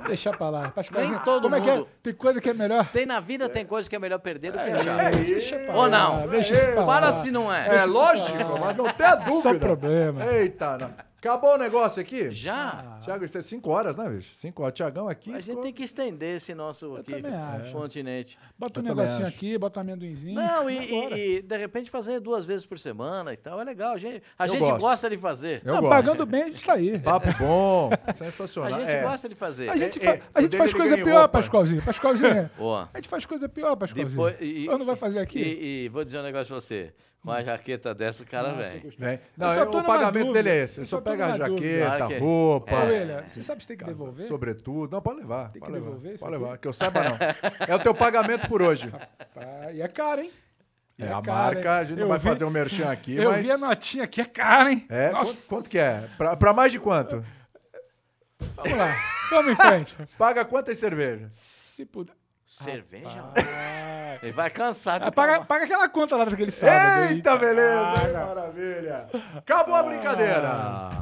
[0.07, 0.72] Deixa pra lá.
[0.92, 1.74] Nem todo Como é que é?
[1.76, 2.86] mundo- Tem coisa que é melhor.
[2.90, 5.12] Tem na vida, tem coisa que é melhor perder do que É achar.
[5.35, 6.28] Deixa pra Ou não?
[6.28, 6.87] Deixa isso pra lá.
[6.87, 7.82] Para se não é.
[7.82, 9.43] É lógico, mas não tem a dúvida.
[9.43, 10.24] Só problema.
[10.26, 10.91] Eita, não.
[11.25, 12.31] Acabou o negócio aqui?
[12.31, 12.99] Já?
[13.03, 14.35] Thiago, isso é 5 horas, né, bicho?
[14.37, 14.75] 5 horas.
[14.75, 15.31] Tiagão aqui.
[15.31, 17.14] A gente ficou- tem que estender esse nosso aqui,
[17.72, 18.39] continente.
[18.59, 19.37] Bota um Eu negocinho acho.
[19.37, 20.35] aqui, bota um amendoinzinho.
[20.35, 23.59] Não, e, e- e, de repente fazer duas vezes por semana e tal.
[23.59, 23.93] É legal.
[23.95, 25.62] A gente, a Eu gente gosta de fazer.
[25.64, 25.91] Eu Não, gosto.
[25.91, 26.99] pagando bem, a gente tá aí.
[26.99, 27.91] Papo bom.
[28.07, 28.81] A Sensacional.
[28.81, 29.03] gente É.
[29.03, 29.70] gosta de fazer.
[29.70, 31.29] A gente, é, fa- é, a gente faz coisa pior, roupa.
[31.29, 31.83] Pascoalzinho.
[31.83, 32.51] Pascoalzinho.
[32.93, 34.09] A gente faz coisa pior, Pascoalzinho.
[34.11, 35.39] depois, e, Ou não vai fazer aqui?
[35.39, 36.93] E, e vou dizer um negócio pra você.
[37.25, 38.79] Com a jaqueta dessa, o cara vem.
[38.99, 39.20] Vem.
[39.35, 40.43] Não, Eu só eu- tô o pagamento dúvida.
[40.43, 40.79] dele é esse.
[40.79, 42.18] Eu Ele só pega a jaqueta, Claro que é.
[42.18, 42.85] roupa.
[42.85, 44.27] William, você sabe se tem que devolver?
[44.27, 44.93] Sobretudo.
[44.93, 45.51] Não, pode levar.
[45.51, 45.85] Tem que levar.
[45.87, 46.59] devolver Pode levar.
[46.59, 47.16] Que eu saiba, não.
[47.66, 48.93] É o teu pagamento por hoje.
[49.72, 50.31] E é caro, hein?
[50.99, 51.66] E É, a caro, marca, hein?
[51.81, 53.41] a gente não Eu vai vi- fazer um merchan aqui, Eu mas...
[53.45, 54.87] vi a notinha aqui, é caro, hein?
[54.91, 56.05] É, Nossa quanto, quanto que é?
[56.18, 57.25] Pra, pra mais de quanto?
[58.55, 58.95] Vamos lá,
[59.31, 59.97] vamos em frente.
[60.18, 61.31] Paga quantas cervejas?
[61.33, 62.14] Se puder.
[62.62, 63.24] Cerveja?
[63.36, 67.09] Ah, Ele vai cansar de Ah, paga, paga aquela conta lá daquele sábado.
[67.09, 67.14] aí.
[67.16, 67.82] Eita, beleza!
[67.84, 68.07] Paga.
[68.07, 69.09] hein, maravilha!
[69.36, 70.50] Acabou a brincadeira!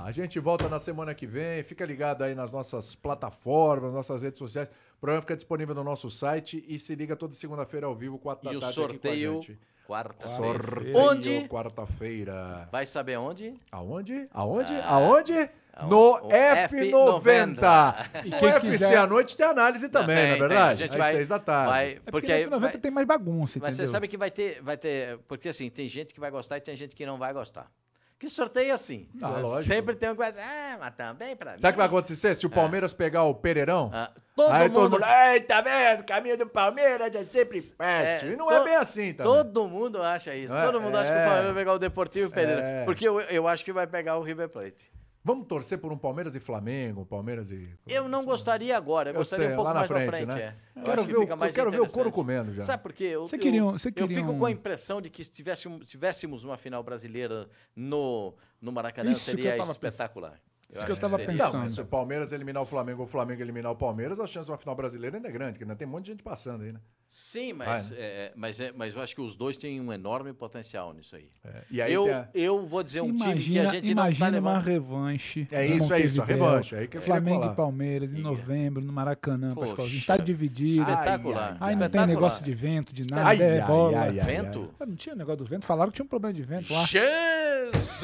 [0.04, 1.62] A gente volta na semana que vem.
[1.62, 4.68] Fica ligado aí nas nossas plataformas, nossas redes sociais.
[4.96, 8.44] O programa fica disponível no nosso site e se liga toda segunda-feira ao vivo, 4
[8.48, 9.58] da E o tarde aqui com a sorteio, gente.
[9.86, 10.62] quarta-feira.
[10.62, 11.48] Sorteio Onde?
[11.48, 12.68] Quarta-feira.
[12.72, 13.54] Vai saber onde?
[13.70, 14.26] Aonde?
[14.32, 14.74] Aonde?
[14.86, 15.50] Aonde?
[15.74, 17.94] Ah, No o F90.
[18.24, 20.48] E quem UFC quiser- à noite tem análise também, Tem, não é tem.
[20.48, 20.70] verdade?
[20.70, 21.70] A gente Às vai, seis da tarde.
[21.70, 23.86] vai- É porque, porque aí no 90 vai- tem mais bagunça, Mas entendeu?
[23.88, 25.18] você sabe que vai ter, vai ter.
[25.26, 27.70] Porque assim, tem gente que vai gostar e tem gente que não vai gostar.
[28.18, 29.08] Que sorteio é assim.
[29.20, 29.62] Ah, lógico.
[29.64, 31.58] Sempre tem um que vai dizer, ah, mas também pra mim.
[31.58, 32.36] Sabe o que vai acontecer?
[32.36, 34.74] Se o Palmeiras pegar o Pereirão, Ah, todo aí mundo.
[34.74, 36.00] todo mundo, ei, tá vendo?
[36.02, 38.32] O caminho do Palmeiras é sempre péssimo.
[38.32, 39.32] e não é to- bem assim também.
[39.32, 40.54] Todo mundo acha isso.
[40.54, 40.66] Não é?
[40.66, 41.24] Todo mundo acha que o É.
[41.24, 42.60] Palmeiras vai pegar o Deportivo Pereira.
[42.62, 42.84] É.
[42.84, 44.92] Porque eu, eu acho que vai pegar o River Plate.
[45.24, 47.68] Vamos torcer por um Palmeiras e Flamengo, Palmeiras e...
[47.86, 50.28] Eu não gostaria agora, eu, Eu gostaria sei, um pouco mais pra frente, frente.
[50.28, 50.40] né?
[50.74, 50.80] É.
[50.80, 52.62] Eu Quero acho que ver o- fica mais eu quero ver o couro comendo já.
[52.62, 53.04] Sabe por quê?
[53.04, 55.88] Eu, Você queria um- você eu fico um- com a impressão de que se tivéssemos,
[55.88, 60.40] tivéssemos uma final brasileira no, no Maracanã, Isso seria espetacular.
[60.72, 61.32] Isso que eu tava seria.
[61.32, 61.52] pensando.
[61.54, 64.26] Não, mas se o Palmeiras eliminar o Flamengo ou o Flamengo eliminar o Palmeiras, a
[64.26, 66.22] chance de uma final brasileira ainda é grande, porque ainda tem um monte de gente
[66.22, 66.80] passando aí, né?
[67.14, 70.32] Sim, mas, Vai, é, mas, é, mas eu acho que os dois têm um enorme
[70.32, 71.28] potencial nisso aí.
[71.70, 74.32] E aí eu, a- eu vou dizer um time que Imagina, a gente imagina não
[74.32, 74.64] tá uma levando.
[74.66, 75.46] revanche.
[75.52, 79.52] É isso, é isso, a revanche, aí que Flamengo e Palmeiras em novembro, no Maracanã,
[79.54, 79.66] Poxa.
[79.66, 79.98] Pascoalzinho.
[79.98, 80.80] Estádio dividido.
[80.80, 81.58] Espetacular.
[81.60, 83.98] Aí não tem negócio de vento, de nada, Ai, é ai, bola.
[84.00, 84.74] ai, ai, Vento?
[84.80, 85.66] Ah, Não tinha negócio do vento?
[85.66, 86.82] Falaram que tinha um problema de vento lá.
[86.86, 88.02] Jesus!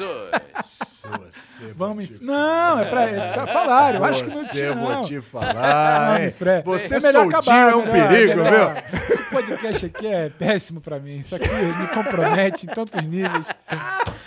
[1.75, 2.07] Vamos.
[2.07, 2.23] te
[2.59, 3.03] Não, é pra.
[3.09, 4.73] é pra falar, eu acho que não Você tinha.
[4.75, 6.31] vou te falar, Não?
[6.31, 6.63] Fred.
[6.65, 8.73] Você É melhor soltinho acabar, é um melhor, perigo, melhor.
[8.91, 8.99] viu?
[8.99, 11.17] Esse podcast aqui é péssimo pra mim.
[11.19, 13.45] Isso aqui me compromete em tantos níveis.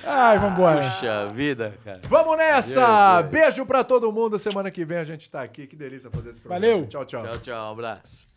[0.04, 0.80] Ai, vambora.
[0.90, 2.00] Puxa vida, cara.
[2.08, 3.22] Vamos nessa!
[3.22, 3.30] Deus.
[3.32, 4.38] Beijo pra todo mundo.
[4.38, 5.66] Semana que vem a gente tá aqui.
[5.66, 6.66] Que delícia fazer esse programa.
[6.66, 6.86] Valeu.
[6.86, 7.22] Tchau, tchau.
[7.22, 7.68] Tchau, tchau.
[7.68, 8.31] Um abraço.